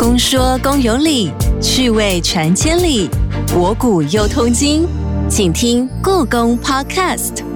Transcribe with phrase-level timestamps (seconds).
[0.00, 3.06] 公说公有理，趣味传千里，
[3.52, 4.88] 博古又通今，
[5.28, 7.49] 请听故宫 Podcast。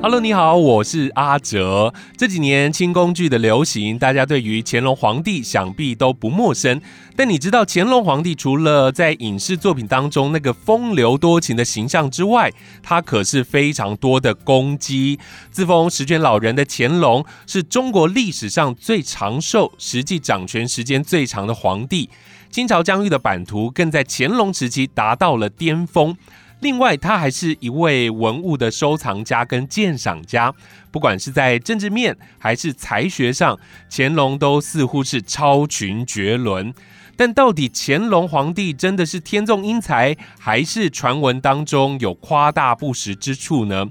[0.00, 1.92] Hello，你好，我是阿哲。
[2.16, 6.80] 这几年清宫剧的流行，大家对于乾隆皇帝想必都不陌生。
[7.16, 15.18] 但你知道乾隆皇帝除了在影视作品当中那个风流多情的形象之外，他可是非常多的功绩。
[15.50, 22.08] 自封十全老人的乾隆，是中国历史上最长寿、实际掌权时间最长的皇帝。
[22.50, 26.16] 清朝疆域的版图更在乾隆时期达到了巅峰。
[26.60, 30.52] 另外，他还是一位文物的收藏家跟鉴赏家，
[30.90, 33.58] 不管是在政治面还是才学上，
[33.88, 36.74] 乾隆都似乎是超群绝伦。
[37.16, 43.86] 但到底乾隆皇帝真的是天纵英才，还是传闻当中有夸大不实之处呢？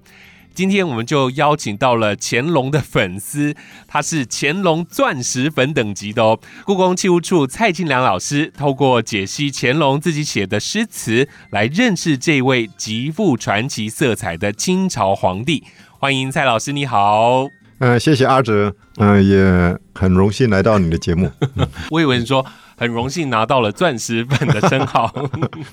[0.58, 3.54] 今天我们就邀请到了乾隆的粉丝，
[3.88, 6.40] 他是乾隆钻石粉等级的哦。
[6.66, 15.64] 故宫器物处蔡庆良老师透过解析乾隆自己写的诗词，来认识这位极富传奇色彩的清朝皇帝。
[16.00, 17.46] 欢迎蔡老师，你好。
[17.78, 21.32] 嗯、谢谢阿哲，嗯、也很荣幸来到你的节目。
[21.92, 22.44] 我以为你说
[22.78, 25.12] 很荣幸拿到了钻石粉的称号，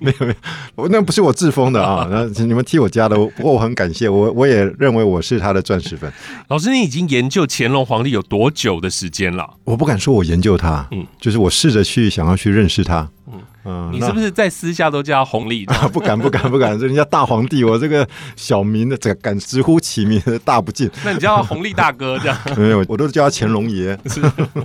[0.00, 0.34] 没 有没有，
[0.74, 6.10] 我那不是我自封的啊， 那你们替我加的，不过我很感谢，我我也认为我是他的钻石粉。
[6.48, 9.48] 老师，你已经研究乾隆皇帝有多久的时间了？
[9.64, 15.64] 我不敢说我研究他，嗯嗯，就是我试着去想要去认识他，嗯嗯你是不是在私下都叫他红利？
[15.72, 20.90] 啊，不敢不敢不敢，人家大皇帝，我这个小名的，这个敢直呼其名的大不敬。
[21.04, 22.38] 那你叫他红利大哥这样。
[22.56, 23.98] 没有，我都叫他乾隆爷。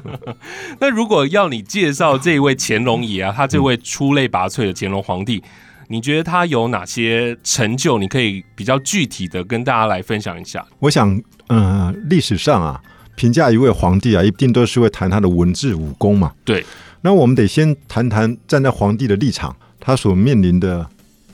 [0.79, 5.41] 那如果要你介绍这一位乾隆爷啊，他这位出类拔萃的乾隆皇帝，
[5.87, 7.97] 你觉得他有哪些成就？
[7.97, 10.65] 你可以比较具体的跟大家来分享一下。
[10.79, 12.81] 我想，嗯、历史上啊，
[13.15, 16.33] 评价一位皇帝啊，一定都是会谈他的文治武功嘛。
[16.43, 16.65] 对。
[17.01, 20.87] 那我们得先谈谈站在皇帝的立场，他所面临的，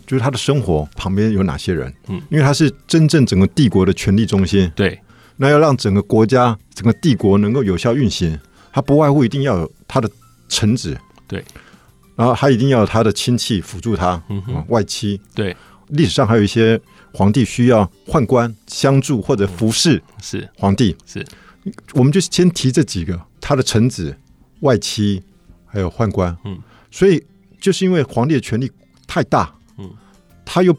[0.06, 1.94] 就是他的生活旁边有哪些人。
[2.08, 4.72] 嗯，因为他是真正整个帝国的权力中心。
[4.76, 5.00] 对，
[5.38, 8.40] 那要让整个国家、整个帝国能够有效运行，
[8.72, 10.10] 他不外乎一定要有他的
[10.50, 10.98] 臣子。
[11.28, 11.44] 对。
[12.16, 15.20] 然后他一定要有他的亲戚辅助他，嗯外戚。
[15.34, 15.54] 对，
[15.90, 16.80] 历史上还有一些
[17.12, 21.26] 皇帝需要宦官相助或者服侍是皇帝，是，
[21.92, 24.16] 我们就先提这几个：他的臣子、
[24.62, 25.22] 外戚，
[25.76, 26.36] 还有宦官。
[26.46, 26.58] 嗯，
[26.90, 27.22] 所以
[27.60, 28.72] 就是因为皇帝的权力
[29.06, 29.92] 太大，嗯，
[30.46, 30.74] 他又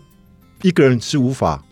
[0.63, 1.63] 一个人是无法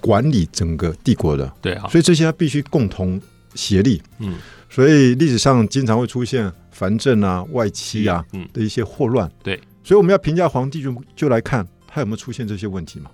[0.00, 3.20] 管理整个帝国的，对啊，所以这些他必须共同
[3.54, 4.00] 协力。
[4.18, 4.38] 嗯，
[4.70, 9.30] 所以历史上经常会出现藩镇啊、外戚啊嗯，的一些祸乱。
[9.42, 13.10] 对，所以我们要评价皇帝就就来看他有没有出现这些问题嘛。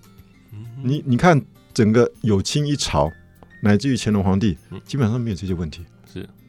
[0.53, 1.41] 嗯你你看
[1.75, 3.11] 整个有清一朝，
[3.61, 5.85] 乃至于乾隆皇帝嗯，基本上没有这些问题。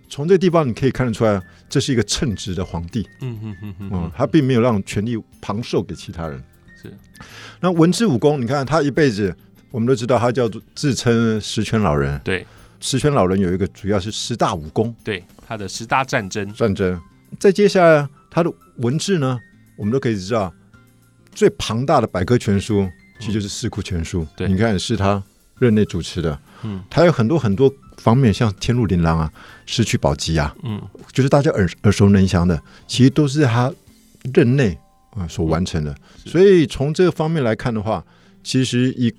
[0.10, 3.08] 是，从这个地方你可以看得出来，这是一个称职的皇帝。
[3.22, 6.44] 嗯嗯嗯嗯嗯，他并没有让权力旁授给其他人。
[6.82, 6.92] 是，
[7.60, 9.36] 那文治武功，你看他一辈子，
[9.72, 12.20] 我们都知道他叫做自称十全老人。
[12.24, 12.46] 对
[12.80, 17.00] 十全老人有一个主要是十大武功对，他的十大战争，战争。
[17.38, 19.38] 再接下来他的文治呢，
[19.78, 20.54] 我们都可以知道，
[21.34, 22.90] 最庞大的百科全书
[23.20, 25.22] 其实就是《四库全书》对你看是他
[25.58, 26.40] 任内主持的。
[26.64, 29.32] 嗯他有很多很多方面，像天禄琳琅啊、
[29.66, 33.72] 失去宝鸡啊，嗯就是大家耳耳熟能详的，其实都是他
[34.34, 34.78] 任内
[35.12, 35.96] 啊、所完成的。
[36.24, 38.04] 是所以从这个方面来看的话，
[38.44, 39.14] 其实以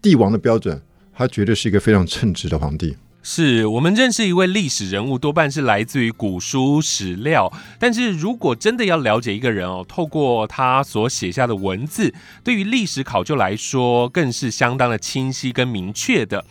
[0.00, 0.80] 帝王的标准，
[1.14, 2.96] 他绝对是一个非常称职的皇帝。
[3.24, 7.52] 是我们认识一位历史人物，多半是来自于古书史料。
[7.78, 16.44] 但是如果真的要了解一个人哦，透过他所写下的文字，对于历史考究来说，更是相当的清晰跟明确的。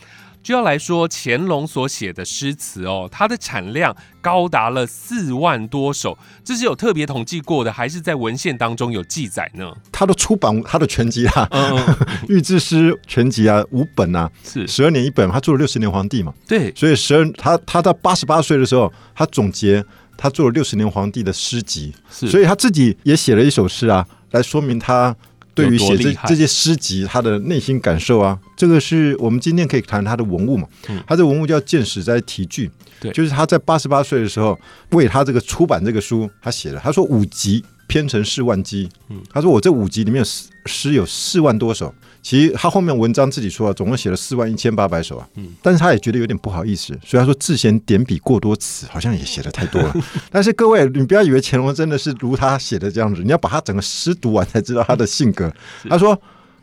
[0.43, 9.71] 就要来说乾隆所写的诗词哦，它的产量高达了四万多首，这是有特别统计过的，还是在文献当中有记载呢？
[9.91, 11.77] 他的出版他的全集啊，嗯，
[12.27, 14.67] 《御制诗全集》啊，五本啊，是。
[14.67, 19.83] 十二年一本，他做了六十年皇帝嘛，对，所以十二他他到八十八岁的时候，他总结
[20.17, 25.15] 他做了六十年皇帝的诗集，是，所以他自己也写了一首诗啊，来说明他
[25.53, 28.37] 对于写这这些诗集他的内心感受啊。
[28.55, 31.03] 这个是我们今天可以谈他的文物嘛，嗯。
[31.07, 32.67] 他的文物叫《见史斋题句》，
[32.99, 33.11] 对。
[33.11, 34.57] 就是他在八十八岁的时候
[34.91, 39.21] 为他这个出版这个书，他写的，他说五集编成四万集，嗯。
[39.31, 41.93] 他说我这五集里面有诗诗有四万多首。
[42.21, 49.93] 其实他后面文章自己说啊，总共写了四万一千八百首啊，嗯但是他也觉得有点不好意思，所以他说自嫌点笔过多词，好像也写的太多了。
[50.29, 55.51] 但是各位，你不要以为乾隆真的是如他写的这样子，你要把他整个诗读完才知道他的性格。
[55.89, 56.19] 他说：“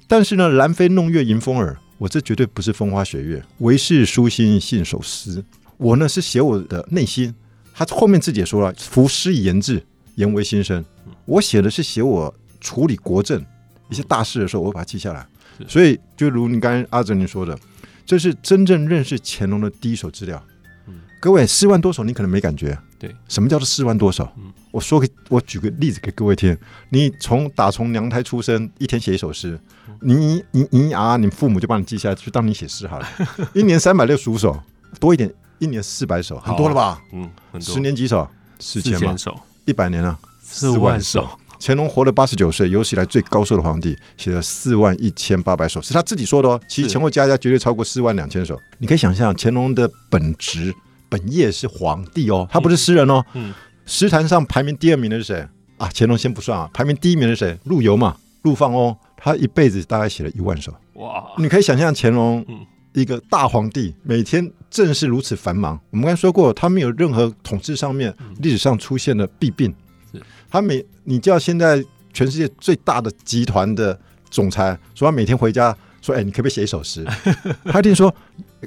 [0.07, 5.43] 但是呢，兰妃弄月迎风耳，我这绝对不是风花雪月，唯是舒心信手诗。
[5.77, 7.35] 我呢是写我的内心。
[7.75, 9.83] 他后面自己也说了，服诗以言志，
[10.15, 10.85] 言为心声。
[11.25, 13.45] 我写的是写我处理国政
[13.89, 15.27] 一些大事的时候，我会把它记下来。
[15.59, 17.59] 是所以，就如你刚才阿哲你说的，
[18.07, 20.43] 这是真正认识乾隆的第一手资料。
[20.87, 22.79] 嗯各位，四万多首你可能没感觉。
[22.97, 24.29] 对，什么叫做四万多首？
[24.37, 26.57] 嗯我说给我举个例子给各位听。
[26.91, 29.59] 你从打从娘胎出生，一天写一首诗，
[30.01, 33.09] 你你你啊，你父母就帮你记下来，就当你写诗好了。
[33.55, 34.63] 一年三百六十五首，
[35.01, 37.03] 多一点，一年四百首，很多了吧？
[37.13, 38.29] 嗯，很多十年几首？
[38.61, 41.29] 四千嘛四千，首，一百年了，四万首，
[41.61, 46.61] 乾隆活了八十九岁，有史以来最高寿的皇帝，写了四万一千八百首，是他自己说的哦。
[46.69, 48.59] 其实前后加加绝对超过四万两千首。
[48.79, 50.75] 你可以想象，乾隆的本职
[51.09, 53.25] 本业是皇帝哦，他不是诗人哦。
[53.35, 53.53] 嗯，
[53.87, 55.47] 诗坛上排名第二名的是谁
[55.79, 55.91] 啊？
[55.95, 57.59] 乾隆先不算啊，排名第一名的是谁？
[57.65, 60.73] 陆游嘛，陆放翁，他一辈子大概写了一万首。
[60.95, 65.79] 哇，你可以想象乾隆嗯一个大皇帝，每天正是如此繁忙。
[65.91, 69.73] 我们刚才说过，他没有任何统治上面历史上出现的弊病
[70.13, 70.21] 是。
[70.51, 71.83] 他每你叫现在
[72.13, 77.03] 全世界最大的集团的总裁说他每天回家说：“哎，你可不可以写一首诗？”
[77.65, 78.15] 他一定说：“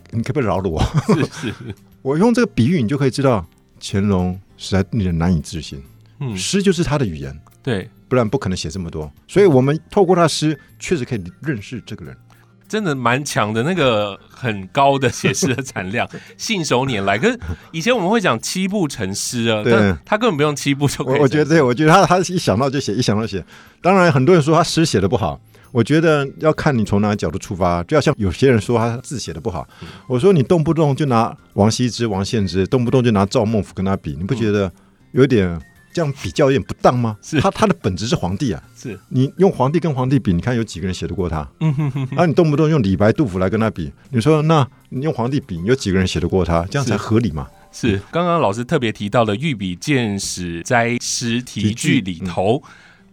[0.09, 1.53] 你可不可以饶了我是是，？”
[2.01, 3.45] 我用这个比喻，你就可以知道
[3.79, 5.83] 乾隆实在令人难以置信。
[6.19, 9.11] 嗯，诗就是他的语言，对，不然不可能写这么多。
[9.27, 12.17] 所以我们透过他的诗，确实可以认识这个人。
[12.71, 16.07] 真的蛮强的，那个很高的写诗的产量，
[16.37, 17.17] 信手拈来。
[17.17, 17.37] 可是
[17.73, 21.17] 以前我们会讲七步成诗啊，对但他根本不用七步就可以成。
[21.17, 23.43] 我我觉得对，我觉得他他一想到就写，一想到就写。
[23.81, 25.37] 当然，很多人说他诗写的不好，
[25.73, 27.83] 我觉得要看你从哪个角度出发。
[27.83, 29.67] 就要像有些人说他字写的不好，
[30.07, 34.71] 我说你动不动就拿王羲之、王献之，动不动就拿赵孟頫跟他比，你不觉得
[35.11, 35.59] 有点
[35.93, 37.17] 这样比较有点不当吗？
[37.21, 41.47] 是他他的本质是皇帝啊，是你用皇帝跟皇帝比，你看有几个人写得过他？
[41.59, 46.65] 嗯哼哼，啊，你动不动用李白、杜甫来跟他比，你说那你用皇帝比，有几个人写得过他？
[46.65, 47.47] 这样才合理嘛？
[47.71, 52.61] 是刚刚老师特别提到的《御笔见史斋诗题句》里头。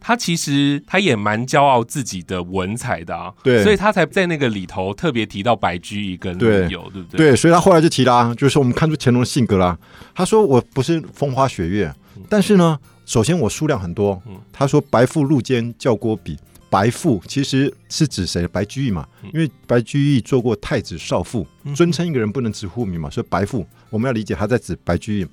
[0.01, 7.31] 他其实他也蛮骄傲自己的文采的啊，对所以他才在那个里头特别提到白居易跟陆对游，对不对？
[7.31, 9.77] 对，所以他后来就提啦，就是说我们看出乾隆的性格啦。
[10.15, 11.93] 他说我不是风花雪月，
[12.29, 14.38] 但是呢，首先我数量很多嗯。
[14.53, 16.37] 他说白富入监教郭比，
[16.70, 18.47] 白富其实是指谁？
[18.49, 25.26] 白居易嘛，因为白居易做过太子少傅，尊称一个人不能直呼名嘛，所以白富我们要理解他在指白居易。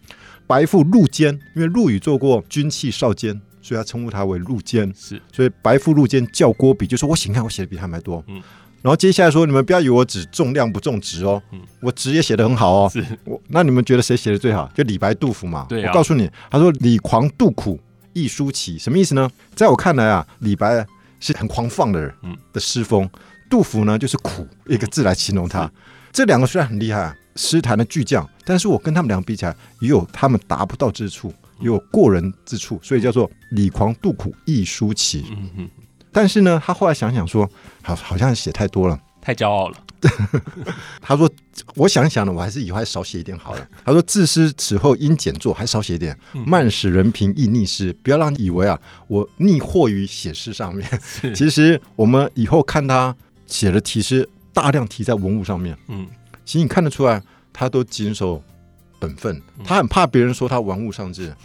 [0.47, 4.93] 白富入监，因为陆羽做过军器少监，所以他称呼他为入监。
[4.95, 8.23] 是所以白富入监教郭比，就说我写你看我写的比他们还多。
[8.27, 8.41] 嗯
[8.85, 12.89] 然后接下来说，你们不要以为我只重量不重值哦，嗯我质也写得很好哦。
[12.93, 14.71] 是我那你们觉得谁写的最好？
[14.75, 15.65] 就李白、杜甫嘛。
[15.67, 17.79] 对啊我告诉你，他说李狂杜苦，
[18.13, 19.27] 亦舒淇，什么意思呢？
[19.55, 20.85] 在我看来啊，李白
[21.19, 23.09] 是很狂放的人嗯的诗风，
[23.49, 25.67] 杜甫呢就是苦，一个字来形容他。
[26.13, 35.25] 这两个虽然很厉害啊，诗坛的巨匠，但是我跟他们两个比起来，也有他们达不到之处，也有过人之处，所以叫做李狂杜苦，亦舒淇。
[35.31, 35.69] 嗯哼，
[36.15, 37.49] 但是呢，他后来想想说，
[37.83, 38.97] 好，好像写太多了。
[39.19, 39.77] 太骄傲了，
[41.01, 41.27] 他说
[41.75, 43.67] ：“我想想呢，我还是以后还少写一点好了。
[43.83, 46.15] ”他说：“自私此后应减作，还少写一点，
[46.45, 47.91] 慢使人平易逆诗。
[48.03, 50.87] 不要让你以为啊，我逆惑于写诗上面。
[51.35, 53.13] 其实我们以后看他
[53.47, 55.75] 写的题诗，大量题在文物上面。
[55.87, 56.07] 嗯，
[56.45, 57.19] 其实你看得出来，
[57.51, 58.41] 他都谨守
[58.99, 61.35] 本分，他很怕别人说他玩物丧志，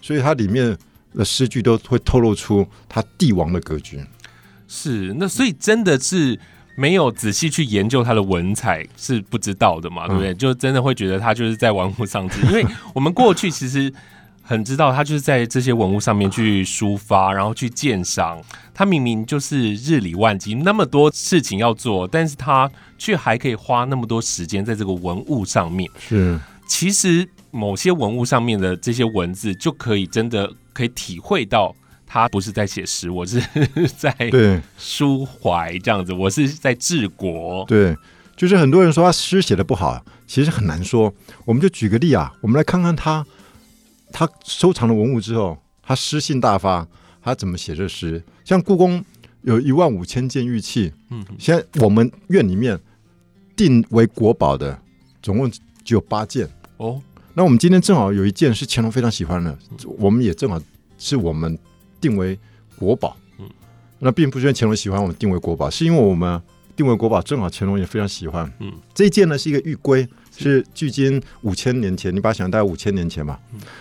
[0.00, 0.78] 所以他里面
[1.14, 4.00] 的诗句都会透露出他帝王的格局。
[4.66, 6.38] 是那所以真的是
[6.76, 10.34] 没有仔细去研究他的文采是不知道的嘛，对不对？
[10.34, 13.92] 就真的会觉得他就是在玩物丧志， 因为我们过去其实
[14.42, 18.40] 很知道他就是在这些文物上面去抒发，然后去鉴赏。
[18.74, 22.68] 他明明就是日理万机，那么多事情要做，但是他
[22.98, 25.88] 却还可以花那么多时间在这个文物上面。
[25.98, 31.72] 是，其实某些文物上面的这些文字，就可以真的可以体会到。
[32.14, 33.42] 他不是在写诗，我是
[33.98, 34.62] 在对。
[34.78, 37.64] 抒怀这样子，我是在治国。
[37.66, 37.96] 对，
[38.36, 41.12] 就是很多人说他诗写的不好，其实很难说。
[41.44, 43.26] 我们就举个例啊，我们来看看他，
[44.12, 46.86] 他收藏了文物之后，他诗性大发，
[47.20, 48.22] 他怎么写这诗？
[48.44, 49.04] 像故宫
[49.42, 52.78] 有一万五千件玉器，嗯，现在我们院里面
[53.56, 54.80] 定为国宝的，
[55.20, 56.48] 总共只有八件。
[56.76, 57.02] 哦，
[57.32, 59.58] 那我们今天正好有一件是乾隆非常喜欢的，
[59.98, 60.62] 我们也正好
[60.96, 61.58] 是我们
[62.04, 62.38] 定为
[62.78, 63.16] 国宝。
[63.38, 63.48] 嗯，
[63.98, 66.38] 那并不是因为乾隆喜欢我们定为国宝，是因为我们
[66.76, 68.52] 定为国宝正好乾隆也非常喜欢。
[68.60, 70.06] 嗯，这一件呢是一个玉龟，
[70.36, 73.40] 是距今五千年前，你把它想大概五千年前吧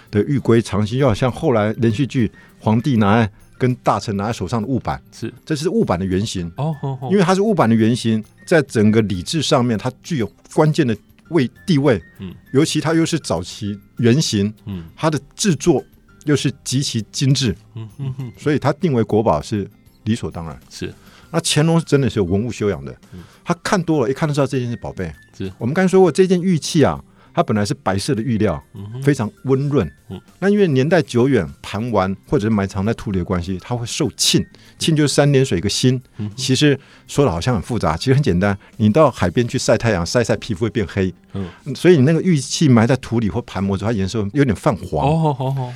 [0.09, 6.49] 的玉龟，长期要像后来连续剧皇帝拿来跟大臣拿在手上的物板，是这是物板的原型。
[6.55, 6.73] 哦，
[7.11, 10.95] 因为它是物板的原型，在整个礼制上面，它具有关键的
[11.29, 12.01] 位地位。
[12.19, 15.83] 嗯，尤其它又是早期原型，嗯它的制作
[16.25, 19.69] 又是极其精致，嗯嗯嗯，所以它定为国宝是
[20.03, 20.59] 理所当然。
[20.69, 20.93] 是
[21.31, 22.95] 那乾隆真的是有文物修养的，
[23.43, 25.11] 他看多了，一看就知道这件是宝贝。
[25.37, 27.03] 是我们刚才说过，这件玉器啊，
[27.33, 28.63] 它本来是白色的玉料，
[29.01, 29.91] 非常温润。
[30.11, 34.45] 嗯那因为年代久远，盘玩或者是埋藏在土里的关系，它会受沁。
[34.77, 35.99] 沁就是三点水一个心。
[36.35, 38.55] 其实说的好像很复杂，其实很简单。
[38.77, 41.11] 你到海边去晒太阳，晒晒皮肤会变黑。
[41.33, 45.07] 嗯，所以你那个玉器埋在土里或盘磨之后，它颜色有点泛黄。
[45.07, 45.73] 哦哦哦，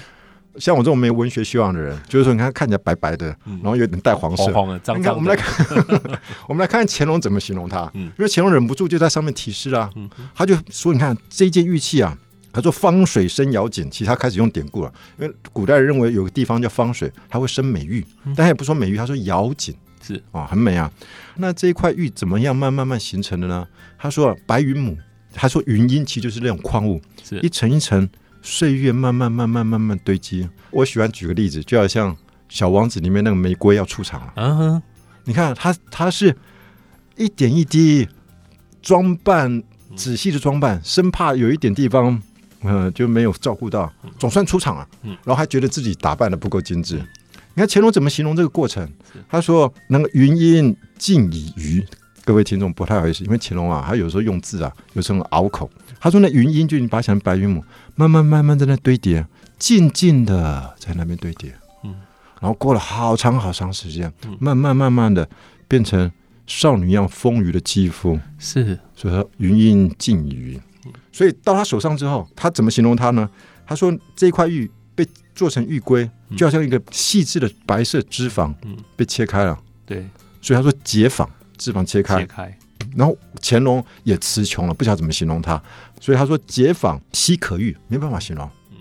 [0.59, 4.45] 像我这种没有文学修养的人，就是说你看看起来白白的，然后有点带黄色。
[4.45, 4.53] 黄。
[4.53, 7.89] 黄的，脏你看，脏我们来，看，我们来看 看乾隆怎么形容它。
[7.93, 8.11] 嗯。
[8.17, 9.89] 因为乾隆忍不住就在上面提示啦，
[10.35, 12.17] 他就说：“你看这件玉器啊，
[12.51, 19.75] 他说方水生瑶锦，其实他开始用典故了，因为古代人认为有个地方叫方水，它会生美玉，但他也不说美玉，他说瑶锦。
[20.01, 20.21] 是。
[20.31, 20.91] 啊，很美啊。
[21.35, 23.67] 那这一块玉怎么样慢慢慢形成的呢？
[23.97, 24.97] 他说、啊、白云母，
[25.33, 27.39] 他说云英其实就是那种矿物，是。
[27.39, 28.07] 一层一层，
[28.49, 30.47] 岁月慢慢慢慢慢慢堆积。
[30.71, 32.15] 我喜欢举个例子，就好像
[32.47, 34.33] 《小王子》里面那个玫瑰要出场了。
[34.37, 34.81] 嗯哼，
[35.25, 36.33] 你看它，它是
[37.17, 38.07] 一点一滴
[38.81, 39.61] 装扮，
[39.97, 42.19] 仔细的装扮，生怕有一点地方，
[42.61, 44.87] 呃，就没有照顾到，总算出场了。
[45.03, 46.95] 嗯然后还觉得自己打扮的不够精致。
[47.53, 48.89] 你看乾隆怎么形容这个过程？
[49.27, 51.85] 他说：“那个云阴尽已余。”
[52.23, 55.69] 各位听众不太好意思，因为乾隆啊，他有时候用字啊，有时候拗口。
[55.99, 57.63] 他说：“那云阴就你把它想成白云母，
[57.97, 59.27] 慢慢慢慢在那堆叠，
[59.59, 61.93] 静静的在那边堆叠。”嗯。
[62.39, 65.27] 然后过了好长好长时间，慢慢慢慢的
[65.67, 66.09] 变成
[66.45, 68.79] 少女一样丰腴的肌肤，是。
[68.95, 70.57] 所以说云阴尽已余。
[71.11, 73.27] 所以到他手上之后，他怎么形容它呢？
[73.65, 78.77] 他说这块玉被做成玉龟，就好像一个细致的白色脂肪嗯。
[78.95, 80.07] 被切开了，对，
[80.41, 81.27] 所以他说解仿，
[81.57, 82.19] 脂肪切开。
[82.19, 82.25] 切。
[82.27, 82.57] 开，
[82.95, 85.61] 然后乾隆也词穷了，不晓得怎么形容他，
[85.99, 88.49] 所以他说解仿稀可遇，没办法形容。
[88.71, 88.77] 嗯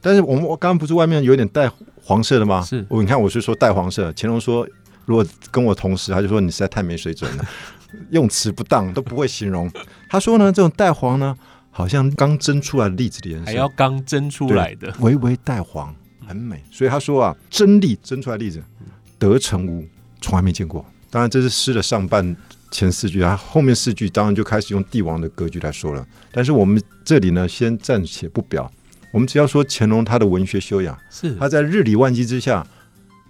[0.00, 1.66] 但是我们我刚刚不是外面有点带
[2.02, 2.60] 黄色的吗？
[2.62, 4.68] 是我你看我是说带黄色，乾隆说
[5.06, 7.44] 如果跟我同时，他就说你实在太没水准了，
[8.12, 9.70] 用词不当都不会形容。
[10.10, 11.34] 他说呢，这种带黄呢，
[11.70, 15.94] 好像刚蒸出来的栗子的颜色，还要刚蒸出来的，微微带黄，
[16.26, 16.62] 很美。
[16.70, 18.62] 所以他说啊，真栗蒸出来的栗子，
[19.18, 19.88] 得成无，
[20.20, 20.84] 从来没见过。
[21.08, 22.36] 当然，这是诗的上半
[22.74, 26.04] 前四句，啊，后面四句当然就开始用帝王的格局来说了。
[26.32, 28.68] 但是我们这里呢，先暂且不表，
[29.12, 32.66] 我们只要说乾隆他的文学修养，是他在日理万机之下，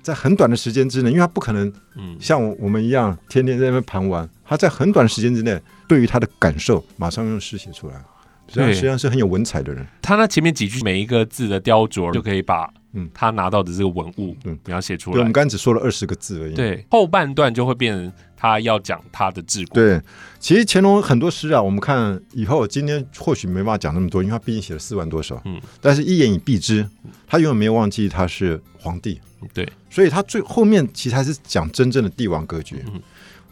[0.01, 8.03] 在很短的时间之内，因为他不可能嗯像我们一样天天在那边盘玩，他在很短的时间之内，对于他的感受，马上用诗写出来。
[8.49, 9.87] 实际上，对实际上是很有文采的人。
[10.01, 15.33] 他那前面几句每一个字的雕琢就可以把嗯他拿到的这个文物嗯描写出来，我们。
[15.33, 16.55] 刚才只说了二十个字而已。
[16.55, 18.13] 对，后半段就会变成
[18.45, 19.75] 他要讲他的治国。
[19.77, 19.99] 对，
[20.39, 25.41] 其实乾隆很多诗啊，我们看以后今天或许没办法讲那么多，因为他毕竟写了四万多首。
[25.47, 26.87] 嗯，但是一言以蔽之，
[27.27, 29.19] 他永远没有忘记他是皇帝，
[29.55, 32.85] 对，所以他最后面其实还是讲真正的帝王格局。
[32.87, 33.01] 嗯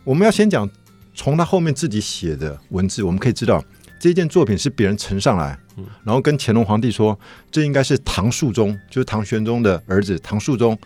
[0.04, 0.68] 我们要先讲
[1.14, 3.64] 从他后面自己写的文字，我们可以知道
[3.98, 7.18] 这件作品是别人呈上来，嗯然后跟乾隆皇帝说，
[7.50, 10.78] 这应该是唐肃宗，就是唐玄宗的儿子唐肃宗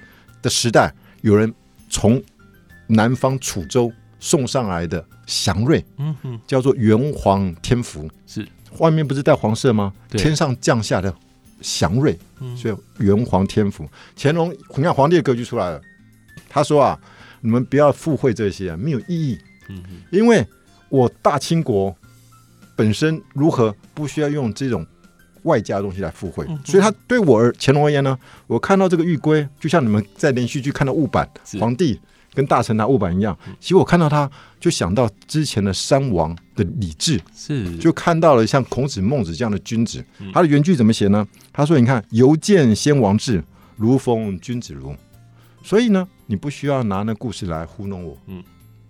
[0.43, 1.53] 的时代，有人
[1.89, 2.23] 从
[2.87, 8.47] 南方楚州送上来的祥瑞，嗯哼，叫做元皇天福，是。
[8.79, 9.93] 外面不是带黄色吗？
[10.09, 10.21] 对。
[10.21, 11.15] 天上降下的
[11.61, 12.57] 祥瑞，嗯。
[12.57, 13.89] 所以元皇天福。
[14.17, 15.81] 乾隆，你看皇帝的格局出来了，
[16.49, 16.99] 他说啊，
[17.41, 19.39] 你们不要附会这些、啊，没有意义，
[19.69, 20.47] 嗯哼，因为
[20.89, 21.95] 我大清国
[22.75, 24.87] 本身如何不需要用这种。
[25.43, 31.29] 外加的东西来附会嗯，所以他对我而乾隆而言呢，我看到这个玉龟，就像你们在连续剧看到雾板
[31.61, 32.01] 皇帝
[32.37, 40.31] 跟大臣拿雾板一样，其实我看到他就想到之前的三王的礼制，是就看到了像孔子、孟子这样的君子嗯。
[40.35, 41.27] 他的原句怎么写呢？
[41.51, 43.43] 他说：“你看，犹见先王志，
[43.77, 44.95] 如逢君子如。”
[45.65, 48.15] 所以呢，你不需要拿那故事来糊弄我。
[48.27, 48.45] 嗯，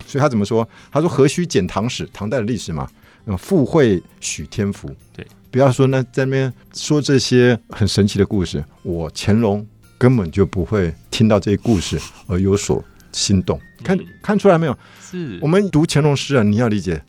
[0.05, 0.67] 所以他怎么说？
[0.91, 2.85] 他说：“何须简唐史，唐代的历史嘛，
[3.27, 9.65] 嗯，富会许天福。”对，不要说那在那边说这些很神奇的故事，我乾隆
[9.97, 12.83] 根本就不会听到这些故事而有所
[13.17, 13.59] 心动。
[13.83, 14.77] 看嗯看出来没有？
[15.01, 17.01] 是我们读乾隆诗啊，你要理解，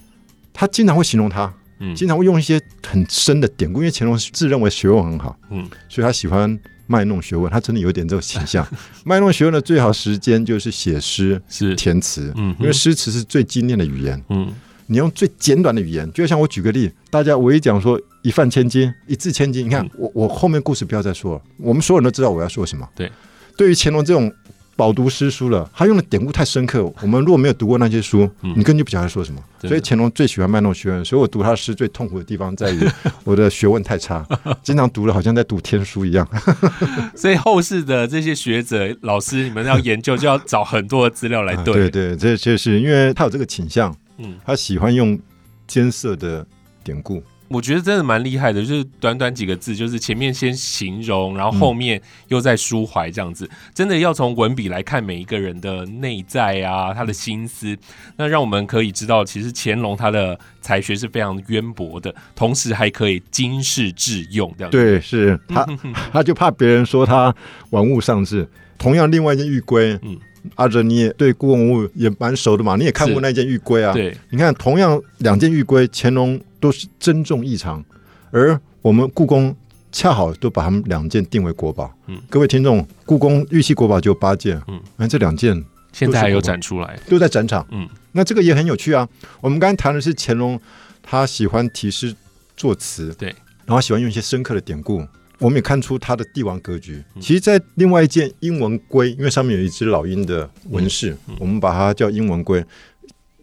[0.52, 1.52] 他经常会形容他。
[1.80, 8.66] 嗯经常会用一些很深的典故，因为乾隆自认为学问很好，嗯所以他喜欢卖弄学问，他真的有点这种倾向。
[9.04, 14.52] 卖弄学问的最好时间就是写诗、是填词，嗯因为诗词是最精炼的语言，嗯
[14.86, 22.88] 你用最简短的语言，就像我举个例，大家我一讲说一饭千金，一字千金，你看嗯我我后面故事不要再说了，我们所有人都知道我要说什么。
[22.96, 23.08] 对，
[23.56, 24.32] 对于乾隆这种
[24.78, 26.84] 饱读诗书了，他用的典故太深刻。
[27.02, 29.42] 我们如果没有读过那些书，嗯你根本就不晓得他说什么。
[29.62, 32.78] 所以乾隆最喜欢卖弄学问，所以我读他的诗最痛苦的地方在于
[33.24, 34.24] 我的学问太差，
[34.62, 36.24] 经常读了好像在读天书一样。
[37.16, 41.74] 所以后世的这些学者、老师，你们要研究就要找很多的资料来啊对。
[41.74, 45.18] 对对，这这是因为他有这个倾向，嗯，他喜欢用
[45.66, 46.46] 艰涩的
[46.84, 47.20] 典故。
[47.48, 57.76] 我觉得真的蛮厉害的，就是短短几个字，就是前面先形容，然后后面又在抒怀这样子，真的要从文笔来看每一个人的内在啊，他的心思，
[58.16, 64.76] 那让我们可以知道，其实乾隆他的才学是非常渊博的，同时还可以经世致用这样子。
[64.76, 65.66] 对，是他，
[66.12, 67.34] 他就怕别人说他
[67.70, 68.46] 玩物丧志。
[68.76, 70.16] 同样，另外一件玉圭，嗯
[70.54, 73.92] 阿哲你也对故宫文物也蛮熟的嘛，你也看过那件玉圭啊。
[73.92, 77.84] 对，你看，同样两件玉圭，乾隆都是珍重异常，
[78.30, 79.54] 而我们故宫
[79.90, 81.92] 恰好都把他们两件定为国宝。
[82.06, 86.98] 嗯各位听众，故宫玉器国宝就有八件，嗯那这两件现在还有展出来。
[87.08, 87.66] 都在展场。
[87.70, 89.08] 嗯，那这个也很有趣啊。
[89.40, 90.60] 我们刚才谈的是乾隆，
[91.02, 92.14] 他喜欢题诗
[92.56, 93.34] 作词，对，
[93.64, 95.06] 然后喜欢用一些深刻的典故。
[95.38, 97.02] 我们也看出他的帝王格局。
[97.14, 102.64] 嗯其实，在另外一件英文龟，因为上面有一只老鹰的纹饰，嗯我们把它叫英文龟，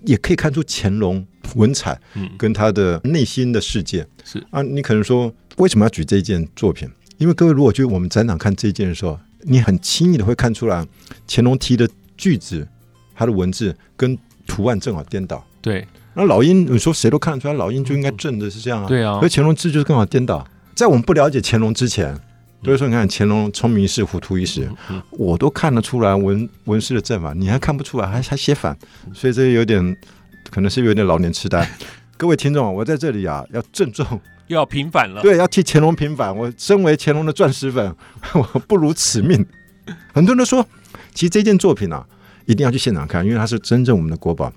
[0.05, 4.05] 也可以看出乾隆文采嗯，跟他的内心的世界。
[4.24, 6.89] 是啊，你可能说为什么要举这件作品？
[7.17, 10.85] 因为各位如果去我们展览看这一件的时候，你很轻易的会看出来，
[11.27, 12.67] 乾隆题的句子，
[13.15, 15.45] 他的文字跟图案正好颠倒。
[15.62, 18.88] 对那老鹰，你说谁都看得出来，老鹰就应该正的是这样啊。
[18.88, 20.45] 对啊可是乾隆字就是刚好颠倒。
[20.74, 22.17] 在我们不了解乾隆之前，
[22.63, 28.75] 所以说你看乾隆聪明一世，糊涂一时，嗯我都看得出来文文诗的正反，你还看不出来，还还写反，
[29.13, 29.95] 所以这有点
[30.50, 31.69] 可能是有点老年痴呆。
[32.17, 34.05] 各位听众，我在这里啊，要郑重
[34.47, 35.21] 又要平反了。
[35.21, 36.35] 对，要替乾隆平反。
[36.35, 37.95] 我身为乾隆的钻石粉，
[38.33, 39.45] 我不如此命。
[40.13, 40.65] 很多人都说，
[41.13, 42.03] 其实这件作品啊，
[42.45, 44.51] 一定要去现场看，因为它是真正我们的国宝。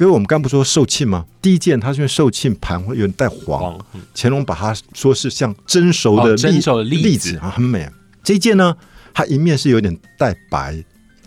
[0.00, 1.26] 各位，我们刚不说寿庆吗？
[1.42, 3.78] 第一件它是因为寿庆盘会有点带黄，
[4.14, 7.86] 乾隆把它说是像蒸熟的哦栗蒸熟的栗子栗子啊，很美。
[8.24, 8.74] 这一件呢，
[9.12, 10.82] 它一面是有点带白，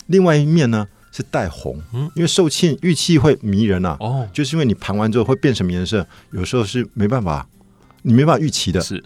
[0.07, 1.79] 另外一面呢是带红。
[1.93, 7.47] 嗯因为寿庆玉器会迷人啊，哦，就是因为你盘完之后会变什么颜色，有时候是没办法，
[8.01, 8.81] 你没办法预期的。
[8.81, 9.03] 是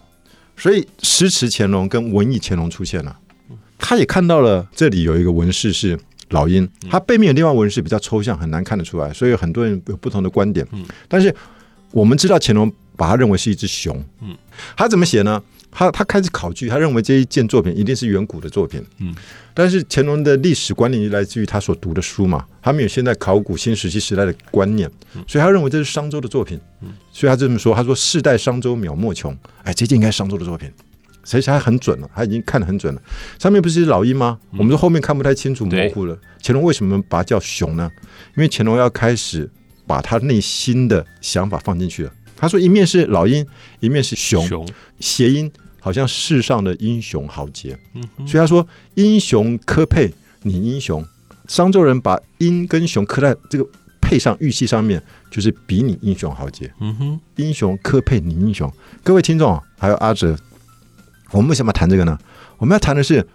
[0.56, 3.20] 所以诗词乾隆跟文艺乾隆出现了。
[3.78, 10.68] 他也看到了这里有一个纹饰是老鹰，它背面有另外纹饰比较抽象，很难看得出来，所以很多人有不同的观点。
[10.72, 11.34] 嗯但是
[11.92, 14.04] 我们知道乾隆把它认为是一只熊。
[14.22, 14.36] 嗯
[14.76, 15.42] 他怎么写呢？
[15.70, 18.84] 他他开始考据，他认为这一件作品一定是远古的作品。
[19.00, 19.14] 嗯，
[19.54, 24.90] 但是乾隆的历史观念就来自于他所读的书嘛，他没有现在考古新石器时代的观念，
[25.28, 26.60] 所以他认为这是商周的作品。
[26.82, 29.36] 嗯所以他这么说，他说世代商周渺莫穷。
[29.64, 30.72] 哎，这件应该是商周的作品。
[31.28, 33.02] 所以他很准了，他已经看得很准了。
[33.38, 34.40] 上面不是老鹰吗？
[34.52, 36.18] 我们说后面看不太清楚，模糊了。
[36.42, 37.92] 乾隆为什么把它叫熊呢？
[38.38, 39.50] 因为乾隆要开始
[39.86, 42.12] 把他内心的想法放进去了。
[42.38, 43.46] 他说一面是老鹰，
[43.82, 44.66] 一面是熊，熊，
[45.02, 47.78] 谐音好像世上的英雄豪杰。
[47.94, 50.14] 嗯，所以他说英雄科配
[50.44, 51.06] 你英雄，
[51.50, 53.68] 商周人把鹰跟熊刻在这个
[54.00, 56.72] 配上玉器上面，就是比你英雄豪杰。
[56.80, 58.72] 嗯哼，英雄科配你英雄。
[59.04, 60.38] 各位听众，还有阿哲，
[61.32, 62.18] 我们为什么要谈这个呢？
[62.58, 63.26] 我们要谈的是，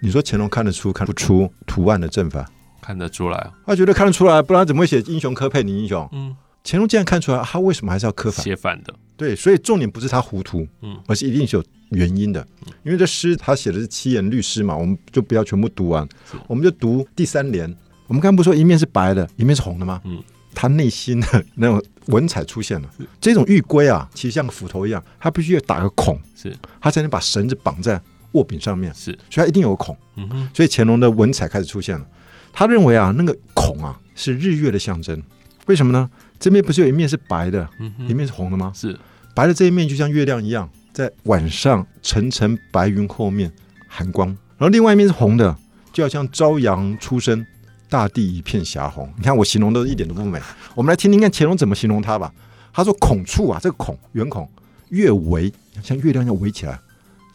[0.00, 2.48] 你说乾隆看得出看不出图案的正法？
[2.80, 6.08] 看得出来啊，他觉得看得出来，不然怎么会写英雄科配你英雄？
[6.12, 8.42] 嗯，乾隆既然看出来，他为什么还是要刻反？
[8.42, 12.44] 写反的，对，所以重点不是他糊涂，嗯而是一定是有原因的。
[12.82, 16.06] 因为这诗他写的是七言律诗嘛，我们就不要全部读完，
[16.48, 17.64] 我们就读第三联。
[18.08, 20.00] 我们刚刚不是说一面是白的，一面是红的吗？
[20.04, 20.20] 嗯，
[20.54, 22.88] 他内心的那种文采出现了。
[23.20, 28.00] 这种玉龟啊，其实像个斧头一样，它必须要打个孔，是它才能把绳子绑在
[28.32, 29.96] 握柄上面，是，所以它一定有孔。
[30.16, 32.06] 嗯哼，所以乾隆的文采开始出现了。
[32.52, 35.22] 他认为啊，那个孔啊是日月的象征。
[35.66, 36.10] 为什么呢？
[36.38, 38.72] 这边不是有一面是白的，嗯哼，一面是红的吗？
[38.74, 38.98] 是
[39.34, 43.50] 白的这一面就像月亮一样，在晚上层层白云后面
[43.88, 45.56] 含光，然后另外一面是红的，
[45.92, 47.46] 就好像朝阳初升，
[47.92, 49.06] 大地一片霞红。
[49.18, 50.40] 你看我形容的一点都不美，
[50.74, 52.32] 我们来听听看乾隆怎么形容它吧。
[52.72, 54.48] 他说孔处啊，这个孔圆孔
[54.88, 55.52] 月围，
[55.82, 56.80] 像月亮一样围起来，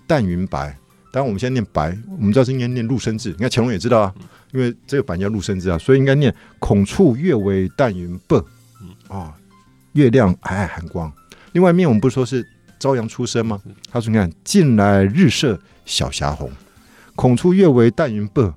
[0.08, 0.76] 淡云白。
[1.12, 3.30] 当然我们现在念白，我们知道是应该念入声字。
[3.30, 4.16] 你看乾隆也知道啊，
[4.52, 8.44] 因为这个版叫入声字啊，所以应该念孔处月围淡云薄
[9.08, 9.36] 啊，
[9.94, 11.14] 月亮皑皑寒光。
[11.52, 12.44] 另外一面我们不是说是
[12.80, 13.62] 朝阳初升吗？
[13.92, 16.52] 他说：“你看，近来日射小霞红，
[17.16, 18.52] 孔处月围淡云白，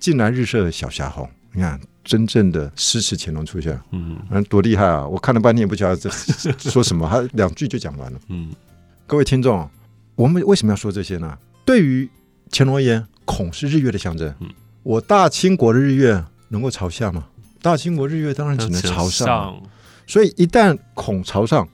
[0.00, 1.30] 近来日射小霞红。
[1.56, 5.06] 你看，真正的诗词乾隆出现，嗯嗯，多厉害啊！
[5.06, 6.10] 我看了半天也不晓得这
[6.70, 8.20] 说什么，他两句就讲完了。
[8.28, 8.52] 嗯
[9.06, 9.68] 各位听众，
[10.14, 11.38] 我们为什么要说这些呢？
[11.64, 12.08] 对于
[12.52, 14.50] 乾隆而言，孔是日月的象征嗯。
[14.82, 17.26] 我大清国的日月能够朝下吗？
[17.62, 19.58] 大清国日月当然只能朝上，
[20.06, 21.66] 所以一旦孔朝上，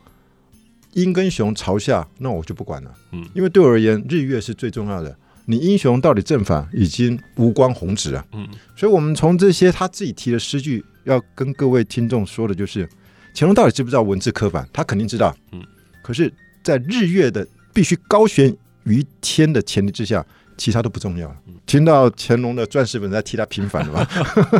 [0.92, 2.94] 鹰跟熊朝下，那我就不管了。
[3.10, 5.14] 嗯因为对我而言，日月是最重要的。
[5.46, 8.24] 你英雄到底正反已经无关宏旨啊。
[8.32, 12.88] 嗯所以我们从这些他自己提的诗句，要跟各位听众说的就是，
[13.34, 14.68] 乾隆到底知不知道文字刻板？
[14.72, 15.34] 他肯定知道。
[15.52, 15.62] 嗯，
[16.02, 20.24] 可是，在日月的必须高悬于天的前提之下，
[20.56, 21.36] 其他都不重要了。
[21.64, 24.08] 听到乾隆的钻石本在替他平反了吧？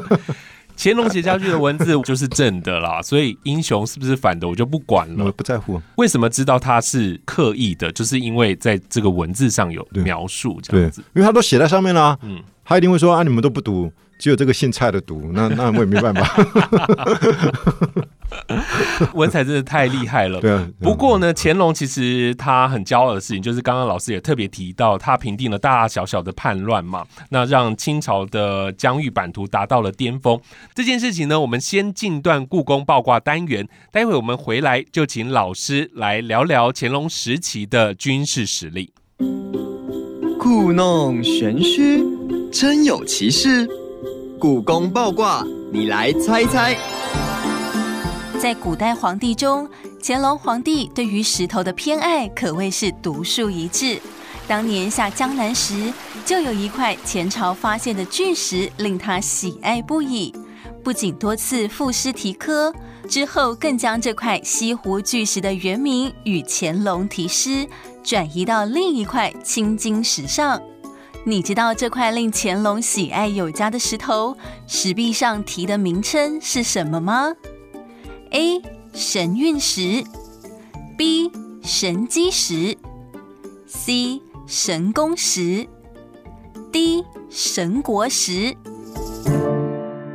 [0.76, 5.32] 乾隆写下去的文字 就是正的啦，所以英雄是不是反的我就不管了我了。
[5.32, 5.80] 不在乎。
[5.96, 7.90] 为什么知道他是刻意的？
[7.92, 16.46] 就是因为在这个文字上有描述这样子。，因为他都写在上面了、嗯，他一定会说啊，你们都不读，只有这个姓蔡的读，那 那我也没办法。
[19.14, 20.40] 文采真的太厉害了。
[20.40, 30.40] 对啊，不过呢，乾隆其实他很骄傲的事情，就是刚刚老师也特别提到，他平定了大大小小的叛乱嘛，那让清朝的疆域版图达到了巅峰。
[30.72, 38.92] 这件事情呢，我们先进段故宫爆卦单元，待会我们回来就请老师来聊聊乾隆时期的军事实力。
[40.38, 42.04] 故弄玄虚，
[42.52, 43.68] 真有其事。
[44.42, 46.76] 故宫爆卦，你来猜猜。
[48.40, 49.70] 在古代皇帝中，
[50.02, 54.00] 乾隆皇帝对于石头的偏爱可谓是独树一帜。
[54.48, 55.92] 当年下江南时，
[56.26, 60.34] 就有一块前朝发现的巨石令他喜爱不已，
[60.82, 62.74] 不仅多次赋诗题刻，
[63.08, 67.64] 之后更将这块西湖巨石的原名与乾隆题诗
[68.02, 70.60] 转移到另一块青金石上。
[71.24, 77.32] 你知道这块令乾隆喜爱有加的石头石壁上题的名称是什么吗
[78.32, 78.60] ？A.
[78.92, 80.02] 神韵石
[80.98, 81.30] ，B.
[81.62, 82.76] 神机石
[83.66, 84.20] ，C.
[84.48, 85.68] 神功石
[86.72, 87.04] ，D.
[87.30, 88.56] 神国石。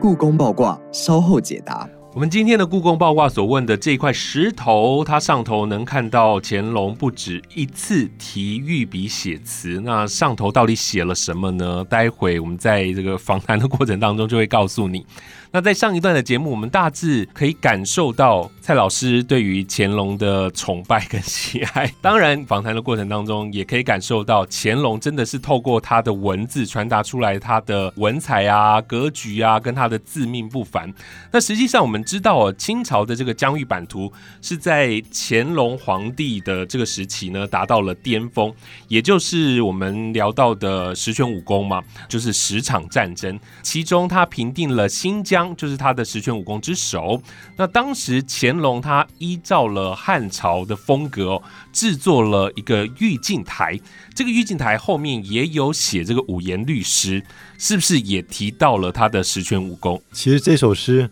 [0.01, 1.89] 故宫爆卦，稍后解答。
[2.17, 11.85] 我们今天的故宫八卦所问的这块石头，它上头能看到乾隆不止一次提御笔写词，那上头到底写了什么呢？
[11.87, 15.05] 待会我们在这个访谈的过程当中就会告诉你。
[15.51, 21.91] 那在上一段的节目，我们大致可以感受到蔡老师对于乾隆的崇拜跟喜爱。
[22.01, 30.93] 当然，访谈的过程当中，也可以感受到乾隆真的是透过他的文字传达出来他的文采啊、格局啊，跟他的自命不凡。
[31.31, 38.53] 那实际上我们知道，清朝的这个疆域版图是在乾隆皇帝的这个时期呢达到了巅峰，
[38.87, 47.21] 也就是我们聊到的十全武功嘛，就是十场战争，其中他平定了新疆，就是他的十全武功之首。
[47.57, 51.41] 那当时乾隆他依照了汉朝的风格，
[51.73, 53.79] 制作了一个御镜台，
[54.15, 57.21] 这个御镜台后面也有写这个五言律诗，
[57.57, 60.01] 是不是也提到了他的十全武功？
[60.11, 61.09] 其实这首诗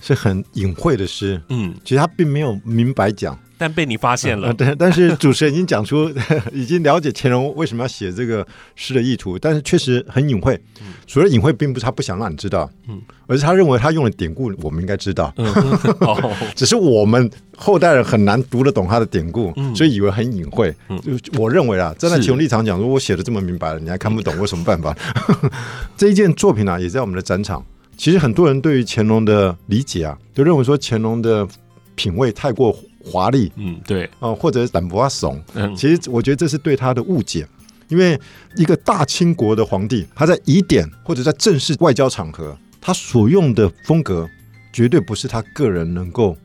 [0.00, 3.38] 是很隐晦的诗，嗯，其实他并没有明白讲。
[3.56, 6.10] 但被你发现了呃，但但是主持人已经讲出，
[6.52, 10.60] 已经了解乾隆为什么要写这个诗的意图，但是确实很隐晦。
[11.06, 15.46] 所谓隐晦，并不是他不想让你知道，嗯而是他认为他用的典故我们应该知道，嗯，
[16.00, 20.74] 哦，只是我们后代人很难读得懂他的典故，嗯所以以为很隐晦。
[20.88, 24.94] 嗯就我认为啊，站在是乾隆立场讲，如果我写的这么明白了，你还看不懂，我有什么办法？
[25.96, 27.64] 这一件作品啊，也在我们的展场。
[27.96, 31.46] 其实很多人对于乾隆的理解啊，都认为说乾隆的
[31.94, 35.40] 品味太过华丽嗯，对，啊、或者胆薄怂。
[35.54, 37.46] 嗯，其实我觉得这是对他的误解，
[37.88, 38.18] 因为
[38.56, 44.28] 一个大清国的皇帝，他在仪典或者在正式外交场合，他所用的风格
[44.72, 46.36] 绝对不是他个人能够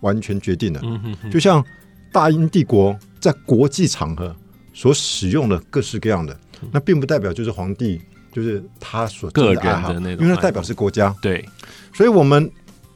[0.00, 0.80] 完全决定的。
[0.82, 1.64] 嗯哼哼，就像
[2.10, 4.34] 大英帝国在国际场合
[4.72, 6.38] 所使用的各式各样的，
[6.72, 8.00] 那并不代表就是皇帝
[8.32, 11.14] 就是他所真个人的那种因为他代表是国家。
[11.20, 11.44] 对，
[11.92, 12.50] 所以我们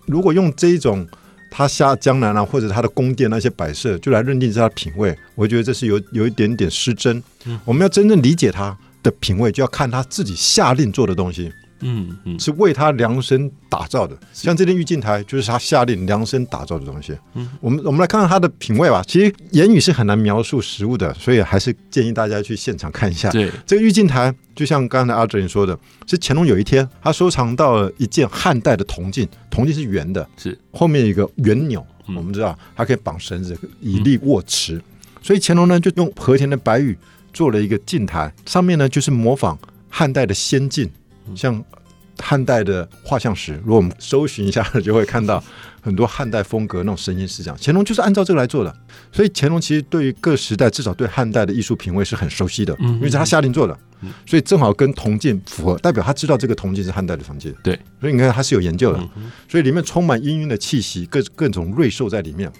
[0.06, 1.06] 如果用这一种
[1.50, 7.22] 他下江南啊，或者他的宫殿那些摆设，就来认定是他的品味，我觉得这是有有一点点失真。
[7.44, 14.16] 嗯我们要真正理解他的品味，就要看他自己下令做的东西嗯嗯，是为他量身打造的。
[14.32, 17.14] 像这件玉镜台，就是他下令量身打造的东西。
[17.34, 19.02] 嗯我们我们来看看他的品味吧。
[19.06, 23.30] 其实言语是很难描述实物的，所以还是建议大家去现场看一下。
[23.30, 34.80] 对，这个玉镜台，就像刚才阿哲你说的，是乾隆有一天他收藏到了一件汉代的铜镜，铜镜是圆的，是后面有一个圆钮，嗯我们知道它可以绑绳子，以利握持。
[35.22, 36.96] 所以乾隆呢就用和田的白玉
[37.32, 39.56] 做了一个镜台，上面呢就是模仿
[39.88, 40.90] 汉代的仙镜，嗯
[41.34, 41.62] 像
[42.18, 43.54] 汉代的画像石。
[43.64, 45.42] 如果我们搜寻一下， 就会看到
[45.80, 47.56] 很多汉代风格那种神仙思想。
[47.60, 48.74] 乾隆就是按照这个来做的。
[49.10, 53.72] 所以乾隆其实对于各时代，至少对汉代的艺术品味是很熟悉的，嗯因为是他下令做的。
[54.02, 57.54] 嗯所以正好跟铜镜符合，代表他知道这个铜镜是汉代的铜镜。
[57.62, 58.98] 对，所以你看他是有研究的，
[59.48, 62.50] 所以里面充满氤氲的气息，各各种瑞兽在里面。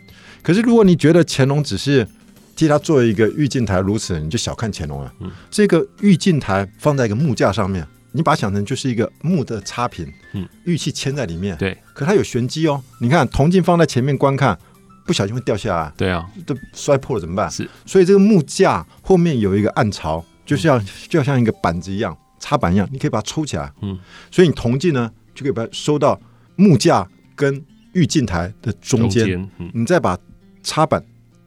[0.41, 2.07] 可是如果你觉得乾隆只是
[2.55, 5.13] 替他做一个玉镜台如此，你就小看乾隆了。
[5.21, 11.57] 嗯这个玉镜台放在一个木架上面，你把它想成就是一个木的插瓶，嗯，玉器嵌在里面。
[11.57, 12.83] 对可它有玄机哦。
[13.01, 14.59] 你看铜镜放在前面观看，
[15.07, 17.51] 不小心会掉下来，对啊，都摔破了怎么办？
[17.51, 23.73] 是，所以这个木架后面有一个暗槽，就是要就要像一个板子一样，插板一样，你可以把它抽起来。
[23.81, 23.99] 嗯，
[24.31, 26.21] 所以你铜镜呢就可以把它收到
[26.57, 30.19] 木架跟玉镜台的中间，嗯你再把
[30.63, 31.03] 插板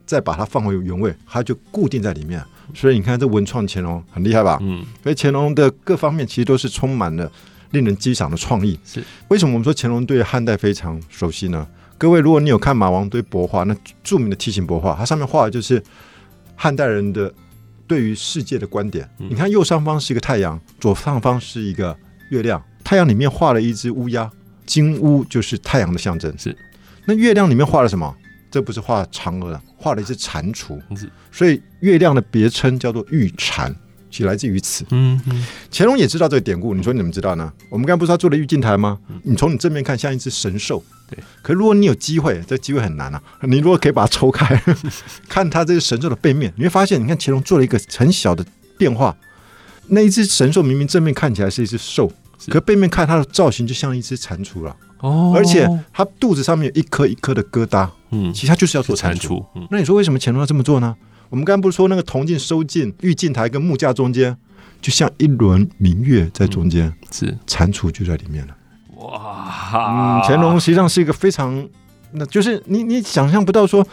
[0.06, 2.44] 再把它放回原位，它就固定在里面。
[2.74, 4.58] 所以你看这文创乾隆很厉害吧？
[4.62, 7.32] 嗯，所以乾隆的各方面其实都是充满了
[7.72, 8.80] 令人激赏的创意。
[8.86, 11.68] 是为什么我们说乾隆对汉代非常熟悉呢？
[11.98, 15.82] 各位，如果你有看马王堆帛画，那著名的梯形帛画，它上面画的就是
[16.56, 17.34] 汉代人的
[17.88, 19.10] 对于世界的观点。
[19.20, 21.96] 嗯你看右上方是一个太阳，左上方是一个
[22.32, 24.30] 月亮，太阳里面画了一只乌鸦，
[24.66, 26.34] 金乌就是太阳的象征。
[26.38, 26.56] 是，
[27.06, 28.14] 那月亮里面画了什么？
[28.56, 30.80] 这不是画嫦娥的，画了一只蟾蜍。
[31.30, 33.76] 所以月亮的别称叫做玉蟾，
[34.10, 34.86] 其实来自于此。
[34.92, 37.52] 嗯嗯乾隆也知道这个典故，你说你怎么知道呢？
[37.70, 38.98] 我们刚才不是他做了玉镜台吗？
[39.24, 41.20] 你从你正面看像一只神兽，对。
[41.42, 43.22] 可如果你有机会，这机会很难啊。
[43.42, 44.56] 你如果可以把它抽开，
[45.28, 48.46] 看它这个神兽的背面，你会发现，你看乾隆做了一个很小的
[48.78, 49.14] 变化。
[49.88, 59.44] 那一只神兽明明正面看起来是一只兽，是可背面看它的造型就像一只蟾蜍了，哦，而且它肚子上面有一颗一颗的疙瘩，嗯其实它就是要做蟾蜍。
[59.56, 60.96] 嗯那你说为什么乾隆要这么做呢？
[61.30, 64.38] 我们刚刚不是说那个铜镜收进玉镜台跟木架中间，
[64.82, 68.56] 就像一轮明月在中间，是蟾蜍就在里面了。
[68.98, 71.68] 哇嗯，，乾隆实际上是一个非常，
[72.12, 73.86] 那就是你你想象不到说，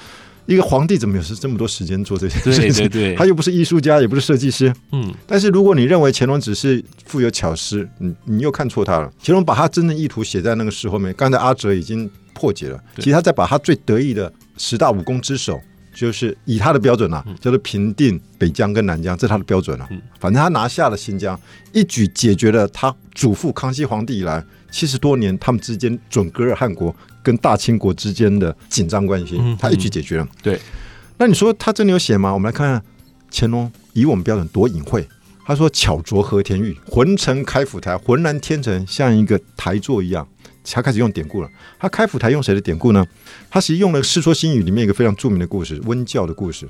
[0.47, 2.89] 一个皇帝怎么有时这么多时间做这些事情？
[2.89, 4.73] 对对，他又不是艺术家，也不是设计师。
[4.91, 9.13] 嗯但是如果你认为乾隆只是富有巧思，你你又看错他了。
[9.23, 12.79] 乾隆把他真正意图写在那个诗后面，刚才阿哲已经破解了。
[12.97, 15.61] 其实他在把他最得意的十大武功之首，
[15.95, 19.87] 就是以他的标准啊，叫做平定北疆跟南疆，这是他的标准啊。
[19.91, 21.39] 嗯反正他拿下了新疆，
[21.73, 30.29] 一举解决了他祖父康熙皇帝以来七十多年他们之间准噶尔汗国跟大清国之间的紧张关系嗯，他一举解决了。
[30.43, 30.61] 对，
[31.19, 32.33] 那你说他真的有写吗？
[32.33, 32.83] 我们来看看
[33.31, 35.07] 乾隆以我们标准多隐晦。
[35.45, 40.27] 他说：“巧琢和田玉，浑成开府台，浑然天成，像一个台座一样。”
[40.65, 41.51] 他开始用典故了。
[41.81, 43.05] 他开府台用谁的典故呢？
[43.51, 46.69] 他其实用了《世说新语》里面一个非常著名的故事——温教的故事。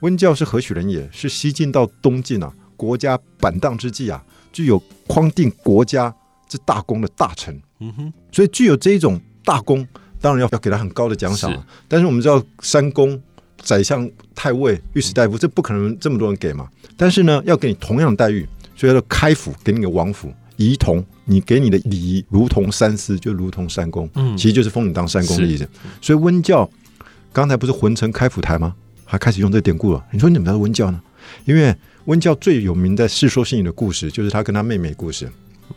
[0.00, 1.06] 温教是何许人也？
[1.12, 6.12] 是西晋到东晋啊，国家板荡之际啊，具有匡定国家
[6.48, 7.60] 之大功的大臣。
[7.80, 9.86] 嗯哼，所以具有这一种大功，
[10.20, 11.50] 当然要要给他很高的奖赏。
[11.86, 13.18] 但是我们知道三公、
[13.62, 16.68] 宰相、太尉、御史大夫，这不可能这么多人给嘛。
[16.96, 20.30] 但是呢，要给你同样的待遇，所以要开府，给你个王府。
[20.56, 25.68] 仪同，你给你的礼仪如同三司，就如同三公，嗯其实就是封你当三公的意思。
[26.00, 26.68] 所以温教
[27.30, 28.74] 刚才不是浑成开府台吗？
[29.04, 30.02] 还开始用这典故了。
[30.10, 31.00] 你说你怎么知道温教呢？
[31.44, 35.28] 因为温教最有名的《世说新语》的故事，就是他跟他妹妹故事。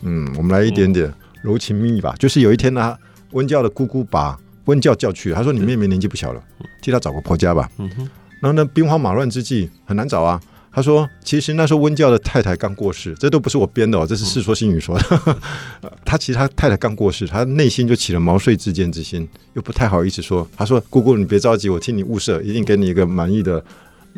[0.01, 2.15] 嗯，我们来一点点柔情蜜意吧。
[2.17, 2.97] 就是有一天呢，
[3.31, 6.43] 温教的姑姑把温教叫去，他说：“你妹妹年纪不小了，
[6.81, 8.09] 替她找个婆家吧。”嗯哼，
[8.41, 10.39] 然后呢，兵荒马乱之际很难找啊。
[10.71, 15.37] 他说：“其实那时候温教的太太刚过世，这都不是我编的哦，这是《世说新语》说的。
[16.05, 20.47] 他其实他太太刚过世，他内心就起了毛遂自荐之心，又不太好意思说。
[20.55, 23.63] 他说：‘姑姑，你别着急，我替你物色，一定给你一个满意的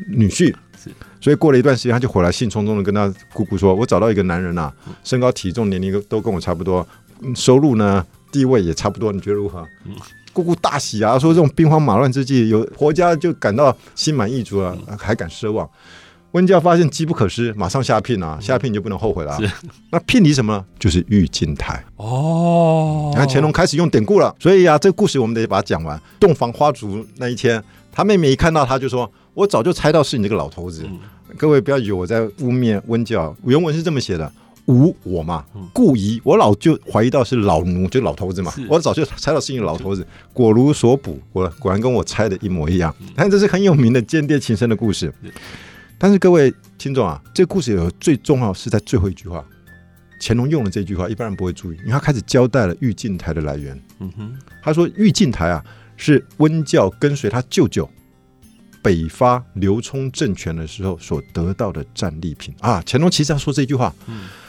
[0.10, 0.54] 女婿。’
[1.22, 4.72] 所以过了一段时间，他就回来，兴冲冲的跟他姑姑说：‘我找到一个男人啊，
[5.06, 6.86] 身高体重年龄都跟我差不多，
[7.22, 9.68] 嗯收入呢地位也差不多，你觉得如何？’
[10.34, 15.70] 姑姑大喜啊，说这种兵荒马乱之际，有婆家就感到心满意足了，还敢奢望。
[16.32, 19.38] 温教发现机不可失，马上下聘啊，下聘你就不能后悔了
[19.92, 20.66] 那聘礼什么呢？
[20.80, 21.84] 就是玉镜台。
[21.98, 26.02] 哦，你看乾隆开始用典故了，所以啊，这个故事我们得把它讲完。
[26.18, 30.86] 洞房花烛那一天，他妹妹一看到他就说：“我早就猜到是你这个老头子。
[30.90, 30.98] 嗯
[31.38, 34.30] 各位不要以为我在污蔑温教，原文是这么写的。
[34.68, 38.54] 无我嘛，故疑我老就怀疑到是老奴，就老头子嘛。
[38.70, 42.96] 我早就猜到是你老头子，果如所卜，果果然跟我猜的一模一样。
[43.16, 45.14] 但这是很有名的间谍情深的故事。
[45.98, 49.46] 但是各位听众啊，这个故事有最重要是在最后一句话，
[50.20, 53.80] 乾隆用了这句话，一般人不会注意，因为他开始交代了玉镜台的来源。
[54.00, 55.64] 嗯哼，他说玉镜台啊
[55.98, 57.88] 是温教跟随他舅舅
[58.82, 62.82] 北伐刘冲政权的时候所得到的战利品啊。
[62.86, 63.94] 乾隆其实要说这句话，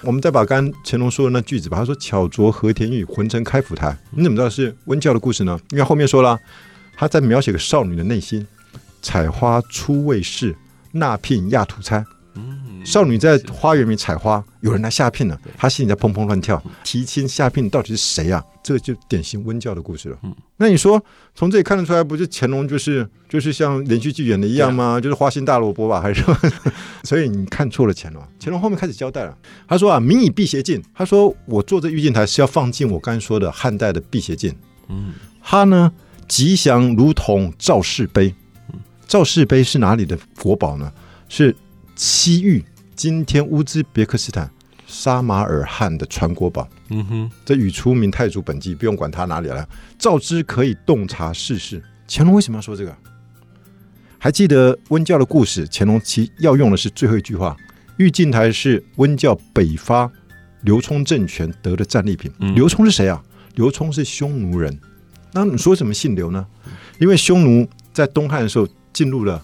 [0.03, 3.97] 我们再把刚刚乾隆说的那句子吧，他说巧琢和田玉，浑成开府台。
[4.11, 5.59] 你怎么知道是温教的故事呢？
[5.71, 6.39] 因为后面说了，
[6.97, 8.47] 他在描写个少女的内心，
[9.03, 10.57] 采花出未试，
[10.93, 12.05] 纳聘亚土差。
[12.35, 16.63] 嗯，少女在花园里采花，有人来下聘了，她心里在砰砰乱跳。
[16.83, 18.45] 提亲下聘到底是谁啊？
[18.63, 20.19] 这个就典型温教的故事了。
[20.23, 21.03] 嗯那你说
[21.35, 25.01] 从这里看得出来，不是乾隆就是就是像连续剧演的一样吗？
[25.01, 26.39] 就是花心大萝卜吧，还是什么？
[27.03, 28.23] 所以你看错了乾隆。
[28.39, 30.83] 乾隆后面开始交代了，他说啊，民以辟邪镜。
[30.95, 34.55] 他说我做这御镜台是要放进我刚才说的汉代的辟邪镜。
[34.89, 35.91] 嗯他呢
[36.29, 38.35] 吉祥如同赵氏碑。
[39.09, 40.93] 赵氏碑是哪里的国宝呢？
[41.29, 41.55] 是
[41.97, 44.51] 西域今天乌兹别克斯坦
[44.87, 46.69] 沙马尔罕的传国宝。
[46.91, 49.69] 嗯哼，这语出明太祖本纪，不用管它哪里来了。
[49.99, 51.83] 赵之可以洞察世事。
[52.09, 52.95] 乾隆为什么要说这个？
[54.19, 55.67] 还记得温教的故事？
[55.73, 57.57] 乾隆其要用的是最后一句话
[57.97, 60.11] ：“玉镜台是温教北伐
[60.61, 62.31] 刘聪政权得的战利品。
[62.39, 63.23] 嗯刘聪是谁啊？
[63.55, 64.79] 刘聪是匈奴人。
[65.33, 66.47] 那你说什么姓刘呢？
[67.01, 69.43] 因为匈奴在东汉的时候进入了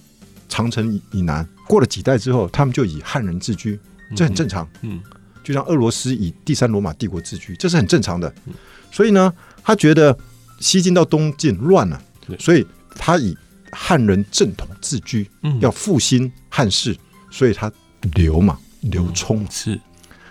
[0.48, 3.78] 长城以以南，过了几代之后，他们就以汉人自居，
[4.16, 4.68] 这很正常。
[4.82, 5.00] 嗯。
[5.44, 8.32] 就像俄罗斯以第三罗马帝国自居，这是很正常的。
[8.90, 10.18] 所以呢，他觉得
[10.60, 12.02] 西晋到东晋乱了，
[12.38, 13.36] 所以他以
[13.72, 15.58] 汉人正统自居，嗯。
[15.60, 16.96] 要复兴汉室，
[17.30, 17.70] 所以他
[18.14, 19.46] 刘嘛，刘聪。
[19.50, 19.80] 是。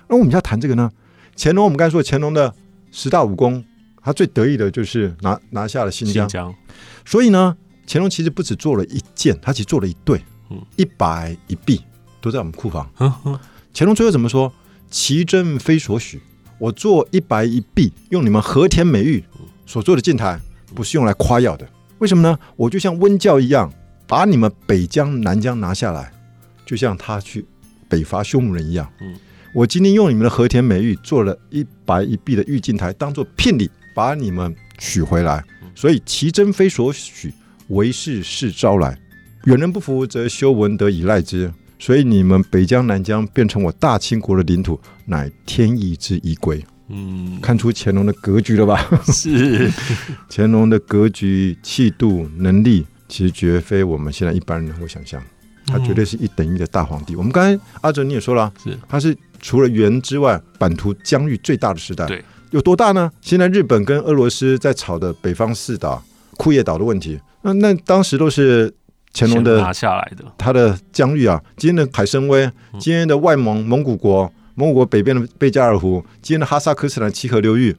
[0.07, 0.91] 那我们要谈这个呢，
[1.35, 2.53] 乾隆我们刚才说乾隆的
[2.91, 3.63] 十大武功，
[4.03, 6.29] 他最得意的就是拿拿下了新疆。
[6.29, 6.55] 新，疆，
[7.05, 11.81] 所以呢，乾隆其实不止做了一件，他其实做了一对嗯，一百一币
[12.21, 12.89] 都在我们库房。
[13.73, 14.51] 乾隆最后怎么说？
[14.89, 16.21] 奇珍非所许，
[16.57, 19.23] 我做一白一碧，用你们和田美玉
[19.65, 20.39] 所做的镜台，
[20.73, 21.67] 不是用来夸耀的。
[21.99, 22.39] 为什么呢？
[22.55, 23.71] 我就像温教一样，
[24.07, 26.11] 把你们北疆、南疆拿下来，
[26.65, 27.45] 就像他去
[27.89, 28.89] 北伐匈奴人一样。
[29.01, 29.15] 嗯
[29.53, 35.43] 我今天用你们的和田美玉做了一白一碧的玉镜台，当做聘礼，把你们娶回来。
[35.73, 37.33] 所以奇珍非所许，
[37.69, 38.95] 为是是招来。
[39.47, 41.49] 远人不服，则修文德以赖之。
[41.79, 46.61] 所以你们北疆、南疆变成我大清国的领土，乃天意之一归。
[46.89, 48.77] 嗯，看出乾隆的格局了吧？
[49.07, 49.71] 是
[50.29, 55.21] 乾隆的格局、气度、能力，其实绝非我们现在一般人能够想象。
[55.65, 57.15] 他绝对是一等一的大皇帝。
[57.15, 62.05] 我们刚才阿哲你也说了啊，是他是除了元之外，版图疆域最大的时代。
[62.05, 63.09] 对，有多大呢？
[63.21, 66.03] 现在日本跟俄罗斯在吵的北方四岛、
[66.35, 68.73] 库页岛的问题，那那当时都是
[69.13, 77.75] 乾隆的拿下来的，他的疆域啊，今天的海参崴，今天的外蒙蒙古国，蒙古国北边的贝加尔湖，今天的哈萨克斯坦齐河流域，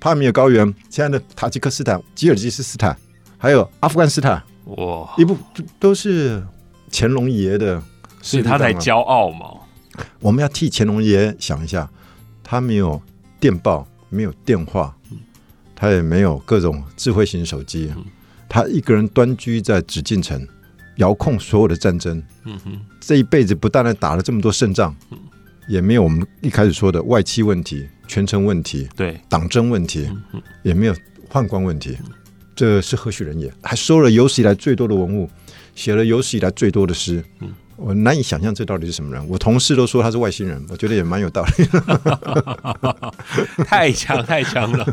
[0.00, 2.96] 帕米尔高原，现在的塔吉克斯坦、吉尔吉斯斯坦，
[3.38, 6.42] 还有阿富汗斯坦，哇，一部都都是
[6.90, 7.80] 乾隆爷的
[8.20, 9.46] 势所以他才骄傲嘛，
[10.20, 11.88] 我们要替乾隆爷想一下，
[12.42, 13.00] 他没有
[13.38, 14.96] 电报，没有电话，
[15.76, 17.92] 他也没有各种智慧型手机，
[18.48, 20.46] 他一个人端居在紫禁城，
[21.02, 22.22] 遥控所有的战争。
[22.44, 24.94] 嗯哼，这一辈子不但打了这么多胜仗，
[25.68, 30.94] 也没有我们一开始说的外戚问题、权臣问题、对，党争问题，嗯，也没有
[31.30, 31.98] 宦官问题。
[32.54, 33.52] 这是何许人也？
[33.62, 35.28] 还收了有史以来最多的文物，
[35.74, 37.24] 写了有史以来最多的诗。
[37.40, 39.28] 嗯我难以想象这到底是什么人。
[39.28, 41.50] 我同事都说他是外星人，我觉得也蛮有道理。
[43.66, 44.86] 太强太强了。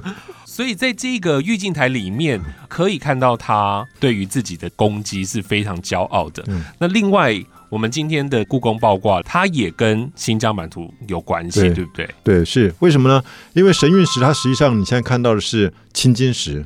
[0.60, 6.44] 所以在这个玉镜台里面，可以看到他对于自己的攻击是非常骄傲的。
[6.48, 7.34] 嗯那另外，
[7.70, 12.10] 我们今天的故宫爆卦，它也跟新疆版图有关系，对对不对？
[12.26, 13.24] 对，是为什么呢？
[13.54, 16.66] 因为神韵石它实际上你现在看到的是青金石，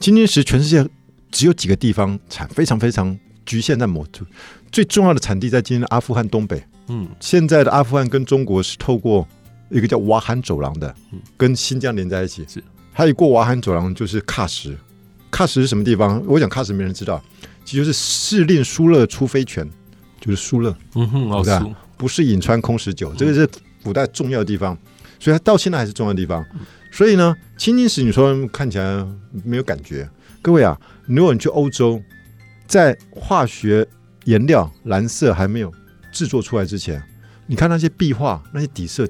[0.00, 0.82] 青金石全世界
[1.30, 4.24] 只有几个地方产，非常非常局限在某处。
[4.72, 6.64] 最重要的产地在今天的阿富汗东北。
[6.88, 9.28] 嗯，现在的阿富汗跟中国是透过
[9.68, 12.42] 一个叫瓦罕走廊的嗯，跟新疆连在一起。
[12.48, 12.64] 是，
[12.96, 14.72] 还有过瓦罕走廊就是喀什，
[15.32, 16.22] 喀什是什么地方？
[16.28, 17.20] 我讲喀什没人知道，
[17.64, 19.68] 其实就是士令苏勒出飞泉，
[20.20, 20.74] 就是苏勒。
[20.94, 23.48] 嗯哼，老我看苏，不是颍川空十九，这个是
[23.82, 24.78] 古代重要的地方，
[25.18, 26.46] 所以它到现在还是重要的地方。
[26.92, 29.04] 所以呢，青金石你说看起来
[29.42, 30.08] 没有感觉，
[30.40, 32.00] 各位啊，如果你去欧洲，
[32.68, 33.84] 在化学
[34.26, 35.72] 颜料蓝色还没有
[36.12, 37.02] 制作出来之前，
[37.48, 39.04] 你看那些壁画那些底色，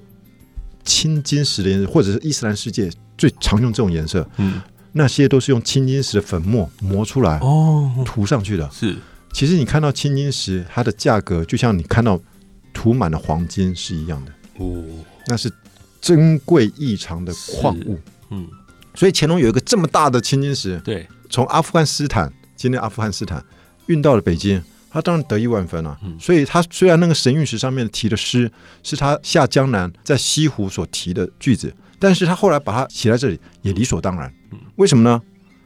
[0.83, 4.61] 青金石的颜色，或者是伊斯兰世界最常用这种颜色，嗯，
[4.93, 8.69] 那些都是用青金石的粉末磨出来哦，涂上去的。
[8.71, 8.97] 是，
[9.33, 12.21] 其实你看到青金石，它的价格就像你看到
[12.73, 14.85] 涂满了黄金是一样的，哦，
[15.27, 15.51] 那是
[16.01, 17.99] 珍贵异常的矿物。
[18.31, 18.49] 嗯，
[18.95, 23.45] 所以乾隆有一个这么大的青金石，对，从阿富汗斯坦，今天阿富汗斯坦
[23.87, 24.63] 运到了北京，
[24.95, 28.49] 他当然得意万分了、嗯所以他虽然那个神韵石上面提的诗
[28.85, 34.33] 是他下江南在西湖所提的句子，但是他后来把它写在这里也理所当然。
[34.77, 35.21] 为什么呢？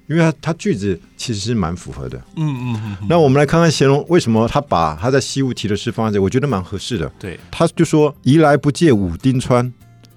[0.07, 2.17] 因为他他句子其实是蛮符合的。
[2.37, 7.07] 嗯嗯嗯嗯，那我们来看看乾隆为什么他把他在西湖提的诗放在这里，我觉得蛮合适的。
[7.19, 9.71] 对，他就说移来不借五丁川，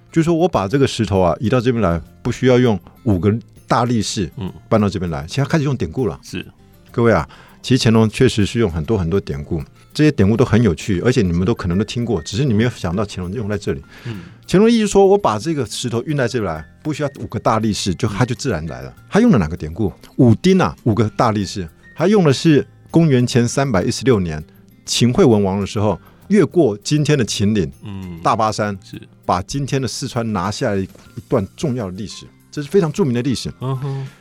[0.10, 3.38] 就说我把这个石头啊移到这边来，不需要用五个
[3.68, 6.18] 大力士嗯搬到这边来，现在开始用典故了。
[6.24, 6.46] 是，
[6.90, 7.28] 各位啊，
[7.62, 9.62] 其实乾隆确实是用很多很多典故，
[9.94, 13.82] 这些典故都很有趣，而且你们都可能都听过，只是你没有想到乾隆用在这里。
[14.06, 18.94] 嗯乾隆意思说我把这个石头运在这里来，不需要五个大力士，就它就自然来了。
[19.10, 19.94] 他用了哪个典故？
[20.18, 24.44] 五丁啊，五个大力士，他用的是公元前三百一十六年
[24.86, 25.98] 秦惠文王的时候，
[26.28, 33.50] 越过今天的秦岭嗯，大巴山，是，把今天的四川拿下来一一段重要的历史，这是非常著名的历史。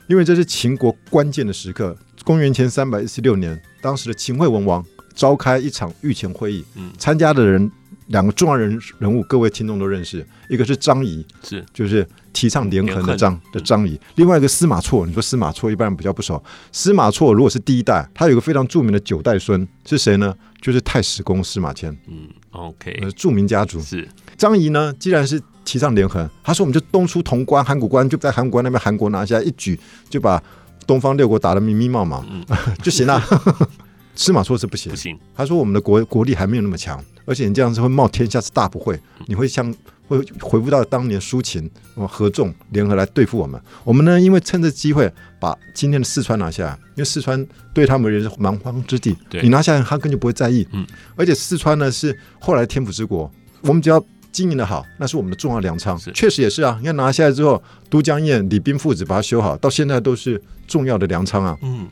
[0.06, 1.96] 因为这是秦国关键的时刻。
[2.24, 6.90] 公元前三百一十六年，当时的秦惠文王召开一场御前会议，嗯。
[6.98, 7.70] 参加的人
[8.08, 16.42] 两个重要人人物，各位听众都认识，一个是张仪，是，就是提倡连横的张的张仪，另外一个司马错，你说司马错一般人比较不熟，
[16.72, 20.34] 司马错如果是第一代，他有一个非常著名的九代孙是谁呢？
[20.60, 23.80] 就是太史公司马迁，嗯，OK，呃，著名家族。
[23.80, 24.06] 是，
[24.36, 29.78] 张仪呢，既然是提倡连横，他说我们就东出潼关、函谷关，就在函谷关那边韩国拿下，一举
[30.10, 30.42] 就把
[30.90, 32.44] 东方六国打得密密麻麻，嗯
[32.82, 33.22] 就行了。
[34.16, 39.72] 司马错是不行不，行，他说我们的国国力还没有那么强，而且你这样子会冒天下之大不讳，你会像
[40.08, 43.58] 会回复到当年苏秦呃合纵联合来对付我们。
[43.84, 50.66] 我们呢，因为趁这机会把今天的四川拿下来，因为四川对他们而言是蛮荒之地，对你拿下来他根本就不会在意。
[50.72, 50.84] 嗯，
[51.14, 53.30] 而且四川呢是后来天府之国，
[53.62, 55.98] 我们只要经营的好，那是我们的重要粮仓。
[56.14, 61.56] 确实也是啊，你看拿下来之后，都江堰、李冰父子把它修好，到现在都是重要的粮仓啊。
[61.62, 61.88] 嗯，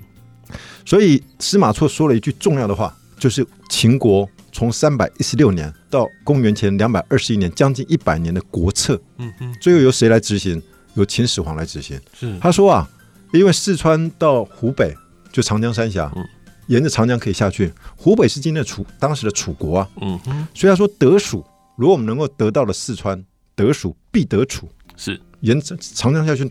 [0.84, 10.62] 所以司马错说了一句重要的话，就是秦国从三百一十六年到公元前两百二十一年，将近一百年的国策，嗯嗯，最后由谁来执行？
[10.95, 12.01] 由秦始皇来执行。
[12.18, 12.89] 是，他说啊，
[13.32, 14.93] 因为四川到湖北
[15.30, 16.26] 就长江三峡嗯，
[16.66, 21.45] 沿着长江可以下去，湖北是今天的楚当时的楚国啊，嗯哼，所以他说得蜀，
[21.79, 23.24] 如果我们能够得到了四川，
[23.55, 26.51] 得蜀必得楚，是，沿着长江下去，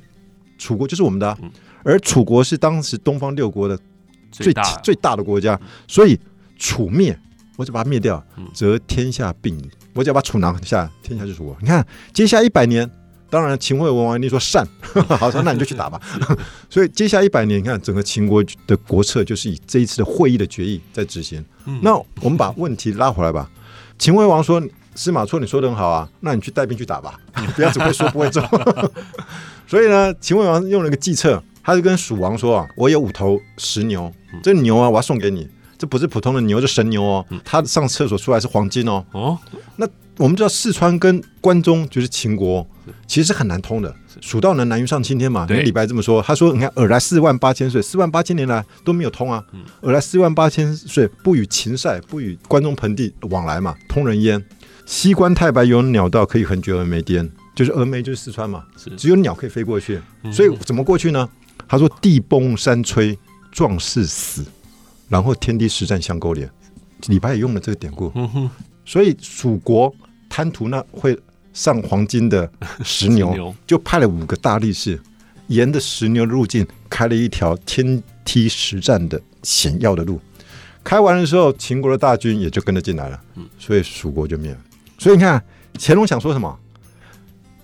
[0.58, 1.52] 楚国就是我们的、啊嗯，
[1.84, 3.78] 而楚国是当时东方六国的
[4.32, 6.18] 最大，最大的国家，所以
[6.58, 7.20] 楚灭，
[7.58, 9.70] 我就把它灭掉嗯，则天下并矣。
[9.94, 11.58] 我只要把楚拿下，天下就是我。
[11.60, 12.90] 你看，接下来一百年，
[13.30, 14.66] 当然秦惠文王一定说善，
[15.20, 16.02] 好说那你就去打吧。
[16.72, 21.44] 所以接下来一百年，你看整个秦国的国策就是以这一次的会议的决议在执行。
[21.66, 23.52] 嗯那我们把问题拉回来吧。
[24.00, 24.62] 秦惠王说
[24.98, 28.44] ：“司马错，你说的很好啊，那你去带兵去打吧， 你不要只会说不会做。
[29.68, 35.48] ”所以呢，秦惠王用了一个计策，他就跟蜀王说：“啊，我有五头石牛，这牛啊，我要送给你。
[35.78, 37.24] 这不是普通的牛，是神牛哦。
[37.46, 39.06] 它上厕所出来是黄金哦。
[39.12, 39.38] 哦，
[39.76, 39.88] 那
[40.18, 42.66] 我们知道四川跟关中就是秦国，
[43.06, 43.96] 其实是很难通的。
[44.20, 45.46] 蜀道难，难于上青天嘛。
[45.46, 49.44] 李白这么说，他说：“你看，尔来四万八千岁，四万八千年来都没有通啊。
[49.54, 54.44] 嗯尔来四万八千岁，不与秦塞，不与关中盆地往来嘛，通人烟。
[54.88, 57.30] 西关太白有鸟道，可以横绝峨眉巅。
[57.54, 58.64] 就是峨眉就是四川嘛，
[58.96, 60.00] 只有鸟可以飞过去。
[60.24, 61.28] 嗯所以怎么过去呢？
[61.68, 63.18] 他说：地崩山摧，
[63.52, 64.46] 壮士死，
[65.10, 66.50] 然后天地实战相勾连。
[67.08, 68.12] 李白也用了这个典故。
[68.86, 69.94] 所以蜀国
[70.30, 71.20] 贪图那会
[71.52, 72.50] 上黄金的
[72.86, 74.98] 石牛， 牛就派了五个大力士，
[75.48, 80.22] 沿着石牛的路径开了一条天梯实战的险要的路。
[80.82, 83.20] 开完的时候，秦国的大军也就跟着进来了，
[83.60, 84.58] 所以蜀国就灭了。
[84.98, 85.44] 所以你看，
[85.78, 86.60] 乾隆想说什么？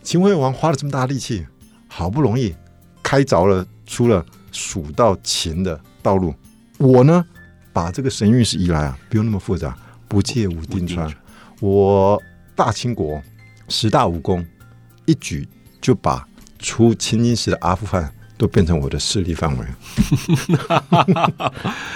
[0.04, 1.46] 秦惠王花了这么大力气，
[1.88, 2.54] 好不容易
[3.02, 6.36] 开凿了出了蜀到秦的道路，
[6.78, 7.26] 我呢
[7.72, 9.78] 把这个神谕是移来啊，不用那么复杂，
[10.08, 11.12] 不借武丁川，
[11.60, 12.22] 我
[12.56, 13.22] 大清国
[13.70, 14.46] 十大武功
[15.06, 15.48] 一举
[15.82, 16.28] 就把
[16.60, 19.66] 出青金石的阿富汗都变成我的势力范围，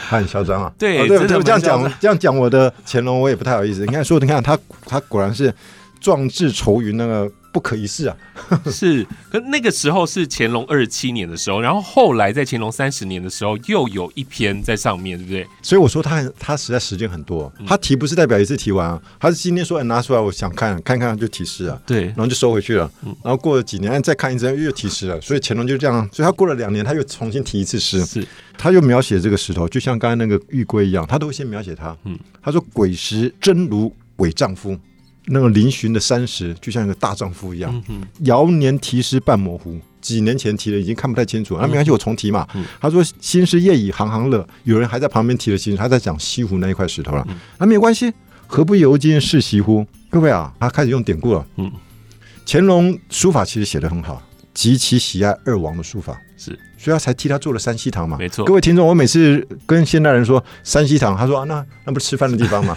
[0.09, 0.71] 他很嚣张啊！
[0.77, 3.85] 对哦对，这样讲这样讲我的乾隆，我也不太好意思。
[3.85, 5.53] 你看说，你看他他果然是
[5.99, 8.15] 壮志愁云，那个不可一世啊！
[8.71, 15.47] 是，可那个时候是乾隆二十七年的时候，然后后来在乾隆三十年的时候又有一篇在上面，对不对？
[15.61, 22.89] 所以我说他很他实在时间很多，他提不是代表一次提完啊，他是今天说哎拿出来，我想看看看就提示啊，对，然后就收回去了，
[23.23, 28.25] 然后过了几年哎再看一次又提示了，所以乾隆就这样，所以他过了两年他又重新提一次诗，是，
[28.57, 31.95] 他又描写这个石头，就像刚才那个玉龟一样，他都会先描写它。
[32.03, 34.77] 嗯，他说鬼石真如鬼丈夫，
[35.27, 37.71] 那个嶙峋的山石就像一个大丈夫一样。
[37.73, 42.47] 嗯哼，遥年题诗半模糊，几年前提的已经看不太清楚，那、没关系，我重提嘛。
[42.55, 48.13] 嗯他说新诗夜已行行乐，有人还在旁边提了新诗，他在讲西湖那一块石头了，嗯那、没有关系，
[48.47, 49.85] 何不游今是西湖？
[50.09, 51.45] 各位啊，他开始用典故了。
[51.57, 51.71] 嗯，
[52.45, 54.21] 乾隆书法其实写的很好。
[54.57, 56.47] 极其喜爱二王的书法，是，
[56.79, 58.17] 所以他才替他做了山西堂嘛。
[58.17, 62.75] 没错各位听众，我每次跟现代人说山西堂，他说啊，那那不是吃饭的地方吗？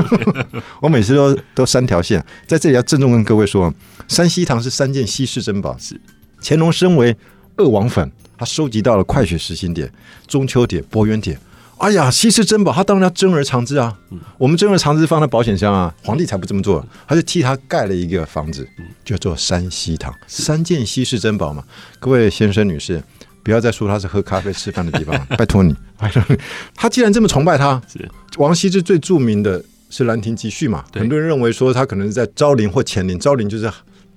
[0.82, 3.72] 我每次都都三条线，在这里要郑重跟各位说，
[4.06, 5.74] 山西堂是三件稀世珍宝。
[5.78, 5.98] 是
[6.42, 7.16] 乾隆身为
[7.56, 9.90] 二王粉，他收集到了快雪时晴帖、
[10.26, 11.40] 中秋帖、伯远点。
[11.78, 13.96] 哎呀，稀世珍宝，他当然要珍而藏之啊！
[14.36, 18.68] 我们珍而藏之放在保险箱啊，皇帝才不这么做，他就替他盖了一个房子，
[19.04, 21.62] 叫做山西堂，三件稀世珍宝嘛。
[22.00, 23.00] 各位先生女士，
[23.44, 26.36] 不要再说他是喝咖啡吃饭的地方了，拜托你，拜托你。
[26.74, 28.08] 他既然这么崇拜他，是
[28.38, 33.70] 王羲之最著名的是《兰亭集序》嘛，很多人认为说他可能是在昭陵或乾陵，昭陵就是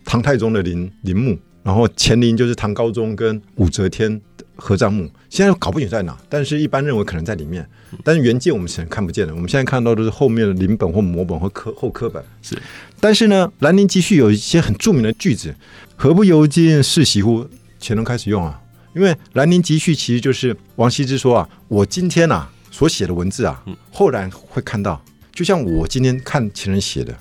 [0.03, 4.30] 唐太宗的陵陵墓，然后乾陵就是唐高宗跟武则天的
[4.63, 7.67] 合葬墓，现在搞不清在哪，但是一般认为可能在里面，
[8.03, 12.23] 但是原件我们是看不见的，我们现在看到都是后面的临本或摹本或刻后刻本。
[12.43, 12.55] 是，
[12.99, 15.55] 但是呢，《兰陵集序》有一些很著名的句子
[15.97, 17.47] ，“何不由今世袭乎？”
[17.81, 18.61] 乾隆开始用啊，
[18.95, 25.03] 因为《兰陵集序》其实就是王羲之说啊，我今天啊所写的文字啊，后来会看到，
[25.33, 27.17] 就像我今天看前人写的，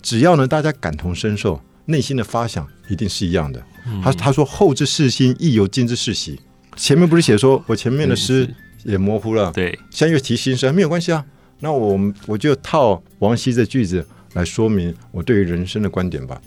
[0.00, 3.60] 只要呢大家感同身受，内心的发想一定是一样的。
[4.02, 6.40] 他他说后之世心亦由今之世袭，
[6.76, 8.48] 前面不是写说我前面的诗
[8.84, 11.24] 也模糊了，对，现在又提新生，没有关系啊。
[11.60, 16.40] 那我我就套王羲的句子来说明我对于人生的观点吧。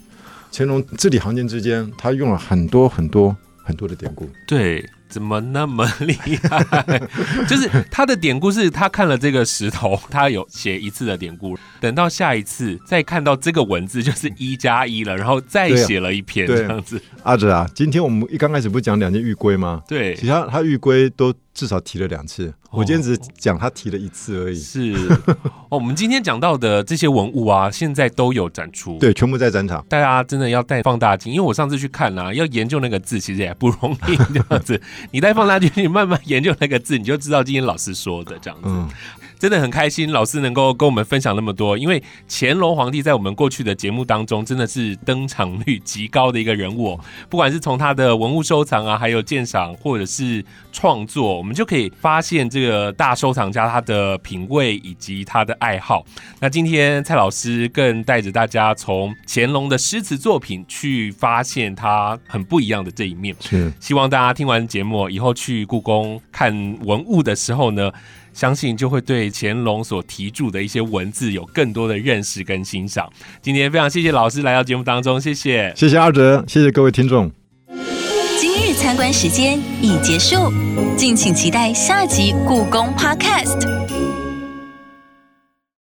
[0.52, 4.28] 乾隆字里行间之间，他用了很多很多很多的典故。
[4.46, 6.14] 对，怎么那么厉
[6.48, 7.00] 害？
[7.48, 17.00] 就是他的典故是他看了这个石头，他有写一次的典故，等到下一次再看到这个文字，就是一加一了，然后再写了一篇这样子。
[17.22, 19.82] 阿哲啊，今天我们一刚开始不是讲两件玉龟吗？
[19.88, 24.56] 对其，他他玉龟都至少提了两次，我今天只是讲他提了一次而已。
[24.56, 24.94] 是
[25.70, 25.70] 哦。
[25.70, 28.96] 我们今天讲到的这些文物啊，现在都有展出。。
[29.00, 29.84] 对，全部在展场。
[29.88, 34.16] 大家真的要带放大镜，因为我上次去看啦、要研究那个字其实也不容易。
[34.16, 34.80] 这样子，
[35.10, 38.68] 你带放大镜，你慢慢研究那个字，你就知道今天老师说的这样子。
[38.68, 38.88] 嗯，
[39.38, 41.78] 真的很开心，老师能够跟我们分享那么多。
[41.78, 47.00] 因为乾隆皇帝在我们过去的节目当中，真的是登场率极高的一个人物、哦。
[47.28, 56.04] 不管是从他的文物收藏啊，还有鉴赏或者是创作，我们就可以发现这个大收藏家他的品味以及他的爱好。
[56.40, 63.34] 那今天蔡老师更带着大家从乾隆的诗词作品去发现他很不一样的这一面。
[63.40, 67.92] 是希望大家听完节目以后去故宫看文物的时候呢，
[68.38, 73.10] 相信就会对乾隆所题注的一些文字有更多的认识跟欣赏。
[73.42, 75.72] 今天非常谢谢老师来到节目当中，谢谢。
[75.74, 77.28] 谢谢阿哲，谢谢各位听众。
[78.38, 80.52] 今日参观时间已结束，
[80.96, 83.97] 敬请期待下集故宫 Podcast。